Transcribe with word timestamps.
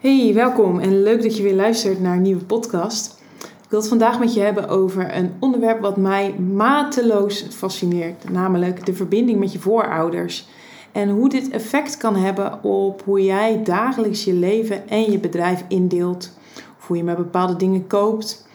Hey, 0.00 0.34
welkom 0.34 0.78
en 0.78 1.02
leuk 1.02 1.22
dat 1.22 1.36
je 1.36 1.42
weer 1.42 1.54
luistert 1.54 2.00
naar 2.00 2.16
een 2.16 2.22
nieuwe 2.22 2.44
podcast. 2.44 3.20
Ik 3.42 3.70
wil 3.70 3.78
het 3.78 3.88
vandaag 3.88 4.18
met 4.18 4.34
je 4.34 4.40
hebben 4.40 4.68
over 4.68 5.16
een 5.16 5.32
onderwerp 5.40 5.80
wat 5.80 5.96
mij 5.96 6.32
mateloos 6.38 7.46
fascineert, 7.50 8.30
namelijk 8.30 8.86
de 8.86 8.94
verbinding 8.94 9.38
met 9.38 9.52
je 9.52 9.58
voorouders. 9.58 10.48
En 10.92 11.08
hoe 11.08 11.28
dit 11.28 11.48
effect 11.48 11.96
kan 11.96 12.16
hebben 12.16 12.64
op 12.64 13.02
hoe 13.04 13.24
jij 13.24 13.62
dagelijks 13.64 14.24
je 14.24 14.32
leven 14.32 14.88
en 14.88 15.10
je 15.10 15.18
bedrijf 15.18 15.64
indeelt. 15.68 16.32
Of 16.78 16.86
hoe 16.86 16.96
je 16.96 17.04
met 17.04 17.16
bepaalde 17.16 17.56
dingen 17.56 17.86
koopt. 17.86 18.46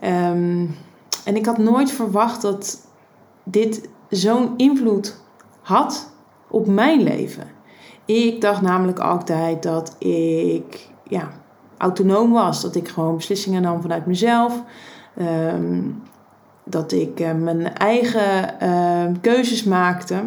Ehm, 0.00 0.66
en 1.24 1.36
ik 1.36 1.46
had 1.46 1.58
nooit 1.58 1.90
verwacht 1.90 2.42
dat 2.42 2.86
dit 3.44 3.88
zo'n 4.08 4.52
invloed 4.56 5.16
had 5.60 6.12
op 6.48 6.66
mijn 6.66 7.02
leven. 7.02 7.58
Ik 8.10 8.40
dacht 8.40 8.62
namelijk 8.62 8.98
altijd 8.98 9.62
dat 9.62 9.96
ik 9.98 10.88
ja, 11.08 11.30
autonoom 11.78 12.32
was. 12.32 12.62
Dat 12.62 12.74
ik 12.74 12.88
gewoon 12.88 13.16
beslissingen 13.16 13.62
nam 13.62 13.80
vanuit 13.80 14.06
mezelf. 14.06 14.62
Ehm, 15.16 15.82
dat 16.64 16.92
ik 16.92 17.20
uh, 17.20 17.32
mijn 17.32 17.74
eigen 17.74 18.54
uh, 18.62 19.16
keuzes 19.20 19.64
maakte. 19.64 20.22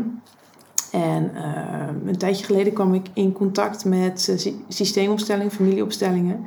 En 0.91 1.31
uh, 1.35 2.07
een 2.07 2.17
tijdje 2.17 2.45
geleden 2.45 2.73
kwam 2.73 2.93
ik 2.93 3.07
in 3.13 3.33
contact 3.33 3.85
met 3.85 4.27
uh, 4.45 4.53
systeemopstellingen, 4.67 5.51
familieopstellingen. 5.51 6.45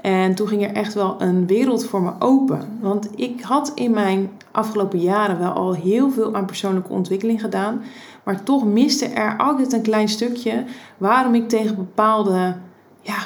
En 0.00 0.34
toen 0.34 0.48
ging 0.48 0.62
er 0.62 0.72
echt 0.72 0.94
wel 0.94 1.22
een 1.22 1.46
wereld 1.46 1.86
voor 1.86 2.02
me 2.02 2.12
open. 2.18 2.78
Want 2.80 3.08
ik 3.16 3.40
had 3.40 3.72
in 3.74 3.90
mijn 3.90 4.30
afgelopen 4.50 4.98
jaren 4.98 5.38
wel 5.38 5.52
al 5.52 5.74
heel 5.74 6.10
veel 6.10 6.34
aan 6.34 6.46
persoonlijke 6.46 6.92
ontwikkeling 6.92 7.40
gedaan. 7.40 7.82
Maar 8.22 8.42
toch 8.42 8.64
miste 8.64 9.06
er 9.06 9.36
altijd 9.36 9.72
een 9.72 9.82
klein 9.82 10.08
stukje 10.08 10.64
waarom 10.98 11.34
ik 11.34 11.48
tegen 11.48 11.76
bepaalde 11.76 12.56
ja, 13.00 13.18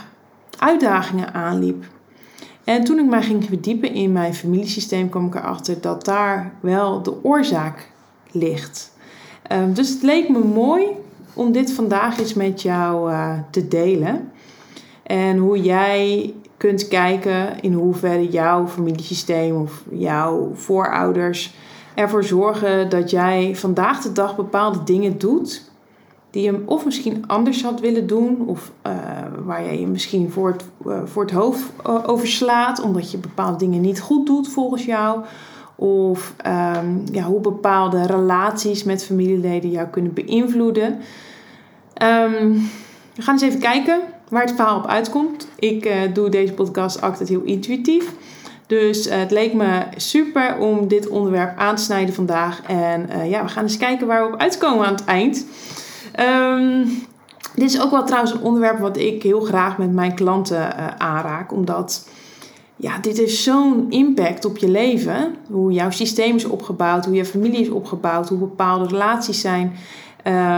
uitdagingen 0.59 1.34
aanliep. 1.34 1.84
En 2.64 2.84
toen 2.84 2.98
ik 2.98 3.06
mij 3.06 3.22
ging 3.22 3.44
verdiepen 3.44 3.94
in 3.94 4.12
mijn 4.12 4.34
familiesysteem, 4.34 5.08
kwam 5.08 5.27
ik 5.27 5.34
erachter 5.34 5.80
dat 5.80 6.05
daar 6.05 6.53
wel 6.61 7.03
de 7.03 7.25
oorzaak 7.25 7.91
ligt. 8.30 8.94
Um, 9.53 9.75
dus 9.75 9.88
het 9.88 10.03
leek 10.03 10.28
me 10.28 10.38
mooi 10.38 10.86
om 11.34 11.53
dit 11.53 11.72
vandaag 11.72 12.19
eens 12.19 12.34
met 12.34 12.62
jou 12.62 13.10
uh, 13.10 13.33
te 13.50 13.69
delen. 13.69 14.31
En 15.03 15.36
hoe 15.36 15.62
jij 15.62 16.34
kunt 16.56 16.88
kijken 16.88 17.60
in 17.60 17.72
hoeverre 17.72 18.28
jouw 18.28 18.69
familiesysteem 18.69 19.56
of 19.56 19.84
jouw 19.91 20.50
voorouders 20.55 21.55
ervoor 21.97 22.25
zorgen 22.25 22.89
dat 22.89 23.11
jij 23.11 23.56
vandaag 23.56 24.02
de 24.02 24.12
dag 24.12 24.36
bepaalde 24.36 24.83
dingen 24.84 25.19
doet 25.19 25.70
die 26.30 26.42
je 26.42 26.62
of 26.64 26.84
misschien 26.84 27.25
anders 27.27 27.62
had 27.62 27.80
willen 27.80 28.06
doen, 28.06 28.47
of 28.47 28.72
uh, 28.86 28.92
waar 29.44 29.64
je 29.64 29.80
je 29.80 29.86
misschien 29.86 30.30
voor 30.30 30.48
het, 30.48 30.64
uh, 30.86 30.98
voor 31.05 31.22
het 31.22 31.33
hoofd 31.33 31.62
uh, 31.86 31.98
overslaat, 32.06 32.80
omdat 32.80 33.11
je 33.11 33.19
bepaalde 33.19 33.58
dingen 33.58 33.80
niet 33.80 34.00
goed 34.00 34.27
doet 34.27 34.48
volgens 34.48 34.84
jou. 34.84 35.20
Of 35.75 36.34
um, 36.47 37.03
ja, 37.12 37.22
hoe 37.22 37.41
bepaalde 37.41 38.06
relaties 38.06 38.84
met 38.84 39.05
familieleden 39.05 39.70
jou 39.70 39.88
kunnen 39.88 40.12
beïnvloeden. 40.14 40.92
Um, 42.03 42.69
we 43.14 43.22
gaan 43.22 43.34
eens 43.34 43.42
even 43.42 43.60
kijken 43.60 44.00
waar 44.28 44.42
het 44.42 44.55
verhaal 44.55 44.78
op 44.78 44.86
uitkomt. 44.86 45.48
Ik 45.58 45.91
doe 46.12 46.28
deze 46.28 46.53
podcast 46.53 47.03
altijd 47.03 47.28
heel 47.28 47.42
intuïtief. 47.42 48.12
Dus 48.67 49.09
het 49.09 49.31
leek 49.31 49.55
me 49.55 49.83
super 49.97 50.59
om 50.59 50.89
dit 50.89 51.09
onderwerp 51.09 51.59
aan 51.59 51.77
te 51.77 51.83
snijden 51.83 52.14
vandaag. 52.14 52.62
En 52.62 53.28
ja, 53.28 53.42
we 53.42 53.48
gaan 53.48 53.62
eens 53.62 53.77
kijken 53.77 54.06
waar 54.06 54.27
we 54.27 54.34
op 54.34 54.41
uitkomen 54.41 54.86
aan 54.86 54.95
het 54.95 55.05
eind. 55.05 55.47
Um, 56.20 56.89
dit 57.55 57.70
is 57.70 57.81
ook 57.81 57.91
wel 57.91 58.05
trouwens 58.05 58.33
een 58.33 58.42
onderwerp 58.42 58.78
wat 58.78 58.97
ik 58.97 59.22
heel 59.22 59.41
graag 59.41 59.78
met 59.78 59.92
mijn 59.92 60.14
klanten 60.14 60.56
uh, 60.56 60.87
aanraak. 60.98 61.53
Omdat 61.53 62.09
ja, 62.77 62.98
dit 62.98 63.17
heeft 63.17 63.37
zo'n 63.37 63.87
impact 63.89 64.44
op 64.44 64.56
je 64.56 64.69
leven. 64.69 65.34
Hoe 65.50 65.72
jouw 65.72 65.91
systeem 65.91 66.37
is 66.37 66.44
opgebouwd, 66.44 67.05
hoe 67.05 67.14
je 67.14 67.25
familie 67.25 67.60
is 67.60 67.71
opgebouwd, 67.71 68.28
hoe 68.28 68.38
bepaalde 68.38 68.87
relaties 68.87 69.41
zijn. 69.41 69.72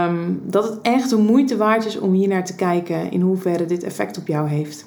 Um, 0.05 0.41
dat 0.43 0.63
het 0.63 0.79
echt 0.81 1.09
de 1.09 1.17
moeite 1.17 1.57
waard 1.57 1.85
is 1.85 1.99
om 1.99 2.13
hier 2.13 2.27
naar 2.27 2.45
te 2.45 2.55
kijken 2.55 3.11
in 3.11 3.21
hoeverre 3.21 3.65
dit 3.65 3.83
effect 3.83 4.17
op 4.17 4.27
jou 4.27 4.49
heeft. 4.49 4.85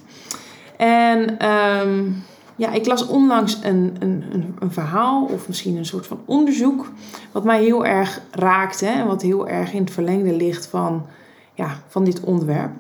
En 0.77 1.47
um, 1.49 2.23
ja, 2.57 2.71
ik 2.73 2.87
las 2.87 3.07
onlangs 3.07 3.59
een, 3.63 3.97
een, 3.99 4.25
een, 4.33 4.57
een, 4.59 4.73
verhaal 4.73 5.25
of 5.25 5.49
misschien 5.49 5.77
een 5.77 5.87
soort 5.87 6.07
van 6.07 6.21
onderzoek. 6.25 6.91
Wat 7.33 7.45
mij 7.45 7.63
heel 7.63 7.87
erg 7.87 8.21
raakte 8.31 8.87
en 8.87 9.07
wat 9.07 9.23
heel 9.23 9.49
erg 9.49 9.73
in 9.73 9.83
het 9.83 9.93
verlengde 9.93 10.37
ligt 10.37 10.67
van, 10.67 11.07
ja, 11.55 11.83
van 11.89 12.05
dit 12.05 12.21
onderwerp. 12.21 12.71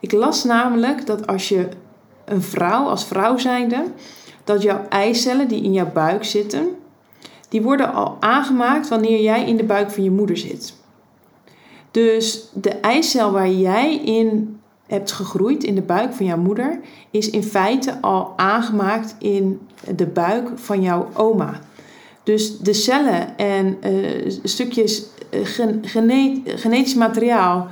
Ik 0.00 0.12
las 0.12 0.44
namelijk 0.44 1.06
dat 1.06 1.26
als 1.26 1.48
je 1.48 1.68
een 2.24 2.42
vrouw, 2.42 2.84
als 2.84 3.04
vrouw 3.04 3.36
zijnde, 3.36 3.84
dat 4.44 4.62
jouw 4.62 4.86
eicellen 4.88 5.48
die 5.48 5.62
in 5.62 5.72
jouw 5.72 5.92
buik 5.92 6.24
zitten, 6.24 6.68
die 7.48 7.62
worden 7.62 7.92
al 7.92 8.16
aangemaakt 8.20 8.88
wanneer 8.88 9.20
jij 9.20 9.46
in 9.46 9.56
de 9.56 9.64
buik 9.64 9.90
van 9.90 10.02
je 10.02 10.10
moeder 10.10 10.36
zit. 10.36 10.74
Dus 11.90 12.48
de 12.52 12.70
eicel 12.70 13.30
waar 13.30 13.50
jij 13.50 13.96
in 13.96 14.57
hebt 14.88 15.12
gegroeid 15.12 15.64
in 15.64 15.74
de 15.74 15.82
buik 15.82 16.12
van 16.12 16.26
jouw 16.26 16.38
moeder, 16.38 16.80
is 17.10 17.30
in 17.30 17.42
feite 17.42 18.00
al 18.00 18.32
aangemaakt 18.36 19.16
in 19.18 19.60
de 19.96 20.06
buik 20.06 20.48
van 20.54 20.82
jouw 20.82 21.08
oma. 21.14 21.60
Dus 22.22 22.58
de 22.58 22.72
cellen 22.72 23.36
en 23.36 23.76
uh, 23.86 24.30
stukjes 24.42 25.06
gene 25.82 26.40
genetisch 26.44 26.94
materiaal 26.94 27.68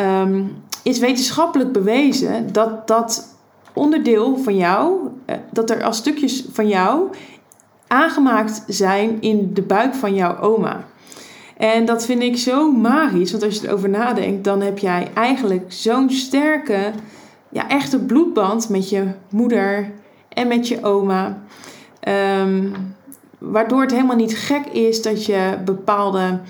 um, 0.00 0.56
is 0.82 0.98
wetenschappelijk 0.98 1.72
bewezen 1.72 2.52
dat 2.52 2.86
dat 2.86 3.36
onderdeel 3.72 4.38
van 4.38 4.56
jou, 4.56 4.96
uh, 5.26 5.36
dat 5.50 5.70
er 5.70 5.84
als 5.84 5.96
stukjes 5.96 6.44
van 6.52 6.68
jou 6.68 7.08
aangemaakt 7.86 8.64
zijn 8.66 9.20
in 9.20 9.54
de 9.54 9.62
buik 9.62 9.94
van 9.94 10.14
jouw 10.14 10.38
oma. 10.38 10.84
En 11.58 11.84
dat 11.84 12.04
vind 12.04 12.22
ik 12.22 12.36
zo 12.36 12.72
magisch, 12.72 13.30
want 13.30 13.42
als 13.42 13.60
je 13.60 13.68
erover 13.68 13.88
nadenkt, 13.88 14.44
dan 14.44 14.60
heb 14.60 14.78
jij 14.78 15.08
eigenlijk 15.14 15.72
zo'n 15.72 16.10
sterke, 16.10 16.92
ja, 17.48 17.68
echte 17.68 17.98
bloedband 17.98 18.68
met 18.68 18.88
je 18.90 19.06
moeder 19.30 19.92
en 20.28 20.48
met 20.48 20.68
je 20.68 20.82
oma. 20.82 21.42
Um, 22.42 22.72
waardoor 23.38 23.80
het 23.80 23.90
helemaal 23.90 24.16
niet 24.16 24.36
gek 24.36 24.66
is 24.66 25.02
dat 25.02 25.24
je 25.24 25.58
bepaalde 25.64 26.40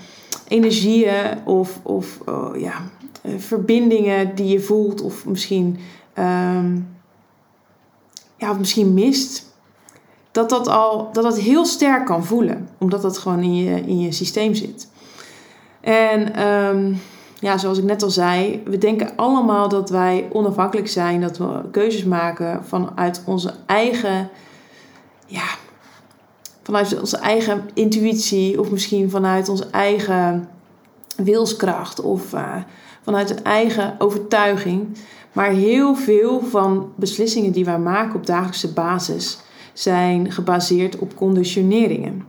energieën 0.47 1.45
of, 1.45 1.79
of 1.83 2.19
oh, 2.25 2.57
ja, 2.57 2.73
eh, 3.21 3.31
verbindingen 3.37 4.35
die 4.35 4.47
je 4.47 4.59
voelt, 4.59 5.01
of 5.01 5.25
misschien, 5.25 5.77
um, 6.19 6.87
ja, 8.37 8.51
of 8.51 8.57
misschien 8.57 8.93
mist, 8.93 9.53
dat 10.31 10.49
dat 10.49 10.67
al 10.67 11.09
dat 11.13 11.23
dat 11.23 11.39
heel 11.39 11.65
sterk 11.65 12.05
kan 12.05 12.25
voelen, 12.25 12.69
omdat 12.77 13.01
dat 13.01 13.17
gewoon 13.17 13.41
in 13.41 13.55
je, 13.55 13.81
in 13.81 13.99
je 13.99 14.11
systeem 14.11 14.55
zit. 14.55 14.87
En 15.81 16.47
um, 16.47 16.99
ja, 17.39 17.57
zoals 17.57 17.77
ik 17.77 17.83
net 17.83 18.03
al 18.03 18.09
zei, 18.09 18.61
we 18.65 18.77
denken 18.77 19.15
allemaal 19.15 19.69
dat 19.69 19.89
wij 19.89 20.27
onafhankelijk 20.31 20.87
zijn, 20.87 21.21
dat 21.21 21.37
we 21.37 21.61
keuzes 21.71 22.03
maken 22.03 22.65
vanuit 22.65 23.21
onze 23.25 23.53
eigen, 23.65 24.29
ja, 25.25 25.47
vanuit 26.63 26.99
onze 26.99 27.17
eigen 27.17 27.69
intuïtie 27.73 28.59
of 28.59 28.71
misschien 28.71 29.09
vanuit 29.09 29.49
onze 29.49 29.67
eigen 29.71 30.49
wilskracht 31.15 32.01
of 32.01 32.33
uh, 32.33 32.55
vanuit 33.01 33.29
een 33.29 33.43
eigen 33.43 33.95
overtuiging. 33.97 34.97
Maar 35.31 35.49
heel 35.49 35.95
veel 35.95 36.41
van 36.41 36.91
beslissingen 36.95 37.51
die 37.51 37.65
wij 37.65 37.79
maken 37.79 38.15
op 38.15 38.25
dagelijkse 38.25 38.73
basis 38.73 39.39
zijn 39.73 40.31
gebaseerd 40.31 40.97
op 40.97 41.15
conditioneringen. 41.15 42.25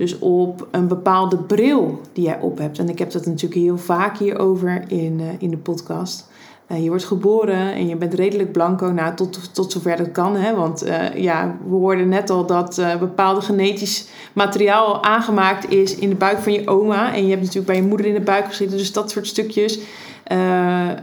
Dus 0.00 0.18
op 0.18 0.68
een 0.70 0.88
bepaalde 0.88 1.36
bril 1.36 2.00
die 2.12 2.24
jij 2.24 2.38
op 2.40 2.58
hebt. 2.58 2.78
En 2.78 2.88
ik 2.88 2.98
heb 2.98 3.10
dat 3.10 3.26
natuurlijk 3.26 3.60
heel 3.60 3.78
vaak 3.78 4.18
hierover 4.18 4.84
in, 4.86 5.20
uh, 5.20 5.26
in 5.38 5.50
de 5.50 5.56
podcast. 5.56 6.28
Uh, 6.68 6.82
je 6.82 6.88
wordt 6.88 7.04
geboren 7.04 7.72
en 7.74 7.88
je 7.88 7.96
bent 7.96 8.14
redelijk 8.14 8.52
blanco, 8.52 8.86
nou, 8.86 9.14
tot, 9.14 9.54
tot 9.54 9.72
zover 9.72 9.96
dat 9.96 10.12
kan. 10.12 10.36
Hè? 10.36 10.54
Want 10.54 10.86
uh, 10.86 11.14
ja, 11.14 11.56
we 11.68 11.74
hoorden 11.74 12.08
net 12.08 12.30
al 12.30 12.46
dat 12.46 12.82
bepaalde 12.98 13.40
genetisch 13.40 14.08
materiaal 14.32 15.04
aangemaakt 15.04 15.70
is 15.70 15.94
in 15.94 16.08
de 16.08 16.14
buik 16.14 16.38
van 16.38 16.52
je 16.52 16.68
oma. 16.68 17.14
En 17.14 17.22
je 17.22 17.30
hebt 17.30 17.40
natuurlijk 17.40 17.66
bij 17.66 17.76
je 17.76 17.88
moeder 17.88 18.06
in 18.06 18.14
de 18.14 18.20
buik 18.20 18.44
gezeten. 18.44 18.76
Dus 18.76 18.92
dat 18.92 19.10
soort 19.10 19.26
stukjes 19.26 19.80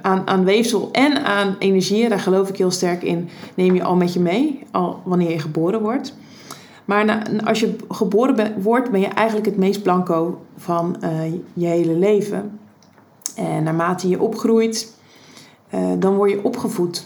aan, 0.02 0.28
aan 0.28 0.44
weefsel 0.44 0.90
en 0.92 1.24
aan 1.26 1.56
energie, 1.60 2.10
daar 2.10 2.20
geloof 2.20 2.50
ik 2.50 2.58
heel 2.58 2.72
sterk 2.72 3.04
in, 3.04 3.30
neem 3.56 3.76
je 3.76 3.84
al 3.84 3.96
met 3.96 4.14
je 4.14 4.20
mee, 4.20 4.60
al 4.72 5.02
wanneer 5.06 5.32
je 5.32 5.40
geboren 5.40 5.82
wordt. 5.82 6.14
Maar 6.88 7.22
als 7.44 7.60
je 7.60 7.76
geboren 7.90 8.62
wordt, 8.62 8.92
ben 8.92 9.00
je 9.00 9.08
eigenlijk 9.08 9.48
het 9.48 9.58
meest 9.58 9.84
blanco 9.84 10.42
van 10.58 10.96
uh, 11.04 11.10
je 11.54 11.66
hele 11.66 11.94
leven. 11.94 12.60
En 13.36 13.64
naarmate 13.64 14.10
je 14.10 14.22
opgroeit, 14.22 14.94
uh, 15.74 15.80
dan 16.00 16.16
word 16.16 16.32
je 16.32 16.44
opgevoed. 16.44 17.06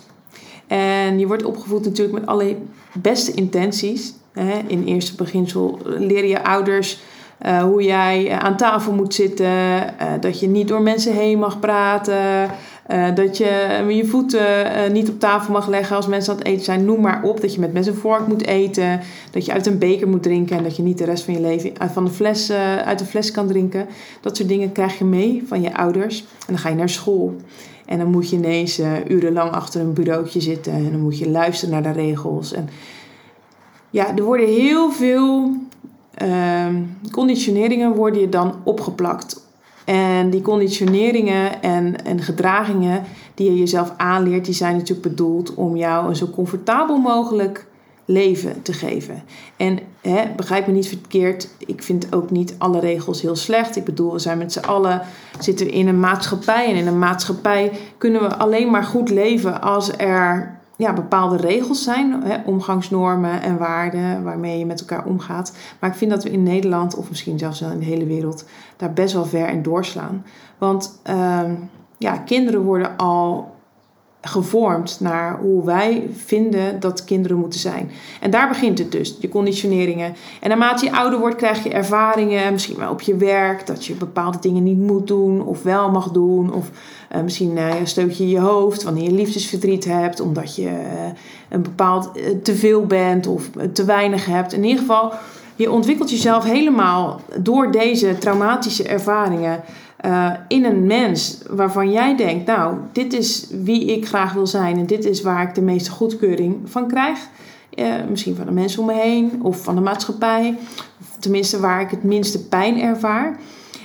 En 0.68 1.20
je 1.20 1.28
wordt 1.28 1.44
opgevoed 1.44 1.84
natuurlijk 1.86 2.20
met 2.20 2.28
alle 2.28 2.58
beste 2.94 3.34
intenties. 3.34 4.14
Hè. 4.34 4.62
In 4.68 4.84
eerste 4.84 5.16
beginsel 5.16 5.80
leren 5.84 6.30
je 6.30 6.44
ouders 6.44 7.02
uh, 7.46 7.64
hoe 7.64 7.84
jij 7.84 8.32
aan 8.32 8.58
tafel 8.58 8.94
moet 8.94 9.14
zitten, 9.14 9.50
dat 10.20 10.40
je 10.40 10.48
niet 10.48 10.68
door 10.68 10.82
mensen 10.82 11.14
heen 11.14 11.40
mag 11.40 11.60
praten, 11.60 12.50
Uh, 12.90 13.16
dat 13.16 13.38
je 13.38 13.84
je 13.90 14.06
voeten 14.06 14.66
uh, 14.66 14.92
niet 14.92 15.10
op 15.10 15.20
tafel 15.20 15.54
mag 15.54 15.68
leggen 15.68 15.96
als 15.96 16.08
mensen 16.08 16.34
aan 16.34 16.40
het 16.40 16.48
eten 16.48 16.64
zijn. 16.64 16.86
Noem 16.86 17.02
maar 17.02 17.24
op. 17.24 17.42
Dat 17.42 17.54
je 17.54 17.60
met 17.60 17.74
mes 17.74 17.88
en 17.88 17.96
vork 17.96 18.28
moet 18.28 18.46
eten. 18.46 19.00
Dat 19.32 19.46
je 19.46 19.52
uit 19.52 19.66
een 19.66 19.78
beker 19.78 20.08
moet 20.08 20.24
drinken. 20.24 20.58
En 20.58 20.64
dat 20.64 20.76
je 20.76 20.84
niet 20.84 20.98
de 20.98 21.06
rest 21.06 21.24
van 21.24 21.34
je 21.34 21.42
leven 21.42 21.72
van 21.92 22.06
de 22.06 22.12
fles, 22.12 22.52
uit 22.86 23.00
de 23.00 23.06
fles 23.06 23.32
kan 23.32 23.48
drinken. 23.48 23.88
Dat 24.22 24.38
soort 24.38 24.50
dingen 24.50 24.72
krijg 24.72 24.98
je 24.98 25.06
mee 25.06 25.44
van 25.46 25.62
je 25.62 25.76
ouders. 25.76 26.20
En 26.20 26.46
dan 26.48 26.58
ga 26.58 26.70
je 26.70 26.76
naar 26.76 26.90
school. 26.90 27.36
En 27.86 27.98
dan 27.98 28.12
moet 28.12 28.30
je 28.30 28.36
ineens 28.36 28.82
urenlang 29.08 29.52
achter 29.52 29.82
een 29.82 29.94
bureautje 29.94 30.42
zitten. 30.42 30.74
En 30.74 30.92
dan 30.92 31.02
moet 31.02 31.18
je 31.18 31.30
luisteren 31.30 31.74
naar 31.74 31.94
de 31.94 32.02
regels. 32.02 32.54
En 32.54 32.70
ja, 33.90 34.16
er 34.16 34.24
worden 34.24 34.48
heel 34.48 34.92
veel 34.92 35.56
ehm, 36.14 36.76
conditioneringen 37.12 37.96
worden 37.96 38.22
je 38.22 38.30
dan 38.30 38.56
opgeplakt 38.64 39.51
en 39.92 40.30
die 40.30 40.42
conditioneringen 40.42 41.62
en, 41.62 42.06
en 42.06 42.22
gedragingen 42.22 43.04
die 43.36 43.52
je 43.52 43.58
jezelf 43.58 43.94
aanleert, 43.98 44.46
die 44.46 44.54
zijn 44.54 44.74
natuurlijk 44.76 45.08
bedoeld 45.08 45.54
om 45.54 45.76
jou 45.76 46.08
een 46.08 46.16
zo 46.16 46.30
comfortabel 46.30 46.98
mogelijk 46.98 47.66
leven 48.06 48.62
te 48.62 48.74
geven. 48.74 49.24
En 49.58 49.80
hè, 50.02 50.24
begrijp 50.36 50.68
me 50.68 50.74
niet 50.74 50.88
verkeerd, 50.88 51.50
ik 51.58 51.84
vind 51.84 52.14
ook 52.14 52.32
niet 52.32 52.56
alle 52.58 52.80
regels 52.80 53.22
heel 53.22 53.36
slecht. 53.36 53.76
Ik 53.76 53.84
bedoel, 53.84 54.12
we 54.12 54.20
zijn 54.20 54.38
met 54.38 54.52
z'n 54.52 54.60
allen 54.66 55.02
zitten 55.40 55.72
in 55.72 55.88
een 55.88 56.00
maatschappij. 56.00 56.70
En 56.70 56.76
in 56.76 56.88
een 56.88 57.00
maatschappij 57.00 57.72
kunnen 57.98 58.22
we 58.22 58.36
alleen 58.36 58.70
maar 58.70 58.84
goed 58.84 59.10
leven 59.10 59.62
als 59.62 59.92
er 59.98 60.60
ja, 60.82 60.94
bepaalde 60.94 61.38
regels 61.38 61.84
zijn, 61.84 62.24
hè, 62.24 62.38
omgangsnormen 62.46 63.42
en 63.42 63.58
waarden 63.58 64.24
waarmee 64.24 64.60
je 64.60 64.66
met 64.66 64.80
elkaar 64.80 65.06
omgaat. 65.06 65.54
Maar 65.80 65.90
ik 65.90 65.96
vind 65.96 66.12
dat 66.12 66.24
we 66.24 66.32
in 66.32 66.44
Nederland, 66.44 66.96
of 66.96 67.10
misschien 67.10 67.40
zelfs 67.40 67.60
wel 67.60 67.72
in 67.72 67.80
de 67.80 67.86
hele 67.86 68.06
wereld, 68.06 68.46
daar 68.78 68.94
best 68.94 69.14
wel 69.14 69.26
ver 69.26 69.50
in 69.50 69.62
doorslaan. 69.62 70.26
Want 70.58 71.00
ehm, 71.04 71.54
ja, 71.98 72.18
kinderen 72.18 72.62
worden 72.62 72.98
al 72.98 73.51
gevormd 74.22 74.98
naar 75.00 75.40
hoe 75.40 75.66
wij 75.66 76.10
vinden 76.16 76.80
dat 76.80 77.04
kinderen 77.04 77.38
moeten 77.38 77.60
zijn. 77.60 77.92
En 78.20 78.32
daar 78.32 78.48
begint 78.48 78.78
het 78.78 78.92
dus, 78.92 79.18
je 79.20 79.30
conditioneringen. 79.30 80.16
En 80.40 80.50
naarmate 80.50 80.86
je 80.86 80.96
ouder 80.96 81.20
wordt, 81.20 81.36
krijg 81.36 81.64
je 81.64 81.70
ervaringen, 81.70 82.52
misschien 82.52 82.78
wel 82.78 82.92
op 82.92 83.02
je 83.02 83.16
werk, 83.16 83.68
dat 83.68 83.86
je 83.86 83.94
bepaalde 83.94 84.38
dingen 84.42 84.64
niet 84.64 84.78
moet 84.78 85.08
doen 85.08 85.46
of 85.46 85.64
wel 85.64 85.92
mag 85.92 86.12
doen. 86.12 86.54
Of 86.54 86.70
uh, 87.16 87.22
misschien 87.22 87.58
uh, 87.58 87.74
stoot 87.84 88.18
je 88.18 88.30
je 88.30 88.40
hoofd 88.40 88.84
wanneer 88.84 89.04
je 89.04 89.12
liefdesverdriet 89.12 89.86
hebt, 89.86 90.20
omdat 90.20 90.56
je 90.56 90.70
uh, 90.70 90.72
een 91.50 91.62
bepaald 91.62 92.12
te 92.44 92.56
veel 92.56 92.86
bent 92.86 93.28
of 93.28 93.50
te 93.74 93.86
weinig 93.86 94.26
hebt. 94.26 94.54
In 94.54 94.64
ieder 94.64 94.80
geval, 94.80 95.14
je 95.56 95.72
ontwikkelt 95.72 96.10
jezelf 96.10 96.44
helemaal 96.44 97.22
door 97.40 97.72
deze 97.72 98.18
traumatische 98.18 98.84
ervaringen 98.84 99.64
uh, 100.06 100.32
in 100.48 100.66
een 100.66 100.86
mens 100.86 101.38
waarvan 101.50 101.92
jij 101.92 102.16
denkt, 102.16 102.46
nou, 102.46 102.78
dit 102.92 103.14
is 103.14 103.48
wie 103.64 103.86
ik 103.86 104.08
graag 104.08 104.34
wil 104.34 104.48
zijn 104.48 104.78
en 104.78 104.86
dit 104.86 105.06
is 105.06 105.22
waar 105.22 105.48
ik 105.48 105.56
de 105.56 105.62
meeste 105.62 105.92
goedkeuring 105.92 106.58
van 106.66 106.88
krijg. 106.88 107.20
Uh, 107.76 107.94
misschien 108.10 108.36
van 108.36 108.46
de 108.46 108.52
mensen 108.52 108.80
om 108.80 108.86
me 108.86 108.94
heen 108.94 109.40
of 109.42 109.64
van 109.64 109.76
de 109.76 109.82
maatschappij, 109.82 110.58
of 111.02 111.18
tenminste 111.20 111.60
waar 111.60 111.82
ik 111.82 111.90
het 111.90 112.04
minste 112.04 112.48
pijn 112.48 112.82
ervaar. 112.82 113.40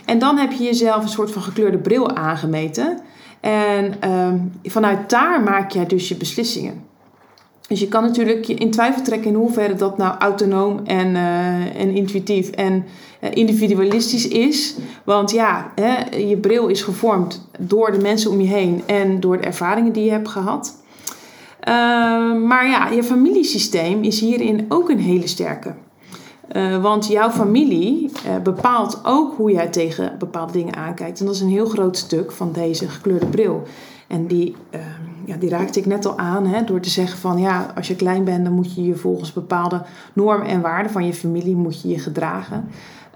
En 0.05 0.19
dan 0.19 0.39
heb 0.39 0.53
je 0.53 0.65
jezelf 0.65 1.03
een 1.03 1.09
soort 1.09 1.31
van 1.31 1.43
gekleurde 1.43 1.79
bril 1.79 2.17
aangemeten. 2.17 2.99
En 3.41 3.95
uh, 4.05 4.33
vanuit 4.63 5.11
daar 5.11 5.43
maak 5.43 5.71
jij 5.71 5.87
dus 5.87 6.09
je 6.09 6.17
beslissingen. 6.17 6.86
Dus 7.69 7.81
je 7.81 7.89
kan 7.89 8.03
natuurlijk 8.03 8.45
je 8.45 8.55
in 8.55 8.71
twijfel 8.71 9.03
trekken 9.03 9.31
in 9.31 9.37
hoeverre 9.37 9.75
dat 9.75 9.99
nou 9.99 10.19
autonoom 10.19 10.81
en, 10.85 11.07
uh, 11.07 11.81
en 11.81 11.95
intuïtief 11.95 12.51
en 12.51 12.85
uh, 13.21 13.31
individualistisch 13.33 14.29
is. 14.29 14.77
Want 15.05 15.31
ja, 15.31 15.73
hè, 15.75 16.17
je 16.17 16.37
bril 16.37 16.69
is 16.69 16.83
gevormd 16.83 17.49
door 17.59 17.93
de 17.93 17.99
mensen 17.99 18.31
om 18.31 18.41
je 18.41 18.49
heen 18.49 18.83
en 18.87 19.21
door 19.21 19.37
de 19.37 19.43
ervaringen 19.43 19.93
die 19.93 20.05
je 20.05 20.11
hebt 20.11 20.29
gehad. 20.29 20.85
Uh, 21.69 21.75
maar 22.43 22.69
ja, 22.69 22.89
je 22.89 23.03
familiesysteem 23.03 24.03
is 24.03 24.21
hierin 24.21 24.67
ook 24.69 24.89
een 24.89 24.99
hele 24.99 25.27
sterke. 25.27 25.75
want 26.81 27.07
jouw 27.07 27.31
familie 27.31 28.11
bepaalt 28.43 29.01
ook 29.05 29.37
hoe 29.37 29.51
jij 29.51 29.69
tegen 29.69 30.17
bepaalde 30.19 30.53
dingen 30.53 30.77
aankijkt. 30.77 31.21
En 31.21 31.27
dat 31.27 31.35
is 31.35 31.41
een 31.41 31.49
heel 31.49 31.67
groot 31.67 31.97
stuk 31.97 32.33
van 32.33 32.53
deze 32.53 32.89
gekleurde 32.89 33.27
bril. 33.27 33.63
En 34.07 34.27
die 34.27 34.57
ja, 35.27 35.37
die 35.37 35.51
raakte 35.51 35.79
ik 35.79 35.87
net 35.87 36.07
al 36.07 36.19
aan. 36.19 36.47
Hè, 36.47 36.65
door 36.65 36.81
te 36.81 36.91
zeggen 36.91 37.19
van 37.19 37.39
ja, 37.39 37.73
als 37.77 37.89
je 37.89 37.97
klein 37.97 38.25
bent, 38.25 38.45
dan 38.45 38.53
moet 38.53 38.75
je 38.75 38.85
je 38.85 38.95
volgens 38.95 39.33
bepaalde 39.33 39.83
normen 40.13 40.47
en 40.47 40.61
waarden 40.61 40.93
van 40.93 41.07
je 41.07 41.15
familie 41.15 41.57
moet 41.57 41.83
je 41.83 41.89
je 41.89 41.99
gedragen. 41.99 42.69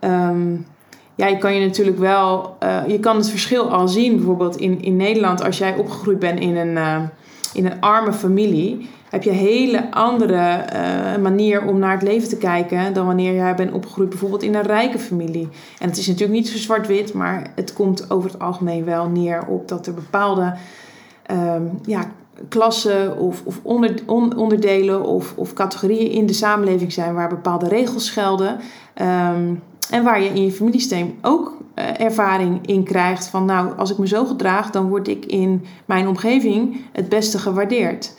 Um, 0.05 0.67
ja, 1.15 1.27
je 1.27 1.39
kan 1.39 1.55
je 1.55 1.67
natuurlijk 1.67 1.99
wel, 1.99 2.57
uh, 2.63 2.83
je 2.87 3.01
kan 3.01 3.17
het 3.17 3.31
verschil 3.31 3.71
al 3.71 3.89
zien. 3.89 4.17
Bijvoorbeeld 4.17 4.57
in, 4.57 4.83
in 4.83 4.97
Nederland, 4.97 5.43
als 5.45 5.59
jij 5.59 5.77
opgegroeid 5.77 6.19
bent 6.19 6.41
in 6.41 6.57
een, 6.57 6.77
uh, 6.77 7.03
in 7.53 7.67
een 7.67 7.81
arme 7.81 8.13
familie, 8.13 8.89
heb 9.11 9.23
je 9.23 9.31
een 9.31 9.37
hele 9.37 9.91
andere 9.93 10.65
uh, 10.73 11.23
manier 11.23 11.67
om 11.67 11.79
naar 11.79 11.93
het 11.93 12.03
leven 12.03 12.29
te 12.29 12.37
kijken 12.37 12.95
dan 12.95 13.07
wanneer 13.07 13.35
jij 13.35 13.55
bent 13.55 13.73
opgegroeid 13.73 14.09
bijvoorbeeld 14.09 14.43
in 14.43 14.55
een 14.55 14.63
rijke 14.63 14.99
familie. 14.99 15.49
En 15.79 15.89
het 15.89 15.99
is 15.99 16.07
natuurlijk 16.07 16.39
niet 16.39 16.49
zo 16.49 16.59
zwart-wit, 16.59 17.13
maar 17.13 17.53
het 17.55 17.73
komt 17.73 18.11
over 18.11 18.31
het 18.31 18.41
algemeen 18.41 18.85
wel 18.85 19.09
neer 19.09 19.47
op 19.47 19.69
dat 19.69 19.87
er 19.87 19.95
bepaalde 19.95 20.55
um, 21.33 21.79
ja, 21.85 22.11
klassen 22.49 23.19
of, 23.19 23.43
of 23.45 23.61
onder, 23.63 23.95
onderdelen 24.37 25.03
of, 25.03 25.33
of 25.37 25.53
categorieën 25.53 26.11
in 26.11 26.27
de 26.27 26.33
samenleving 26.33 26.93
zijn 26.93 27.15
waar 27.15 27.29
bepaalde 27.29 27.69
regels 27.69 28.11
gelden. 28.11 28.59
Um, 29.33 29.63
en 29.91 30.05
waar 30.05 30.23
je 30.23 30.29
in 30.29 30.45
je 30.45 30.53
familiesysteem 30.53 31.15
ook 31.23 31.57
uh, 31.75 32.01
ervaring 32.01 32.67
in 32.67 32.85
krijgt 32.85 33.27
van 33.27 33.45
nou, 33.45 33.77
als 33.77 33.91
ik 33.91 33.99
me 33.99 34.09
zo 34.09 34.25
gedraag, 34.25 34.71
dan 34.71 34.89
word 34.89 35.09
ik 35.09 35.25
in 35.27 35.65
mijn 35.85 36.09
omgeving 36.09 36.81
het 36.93 37.09
beste 37.09 37.39
gewaardeerd. 37.39 38.15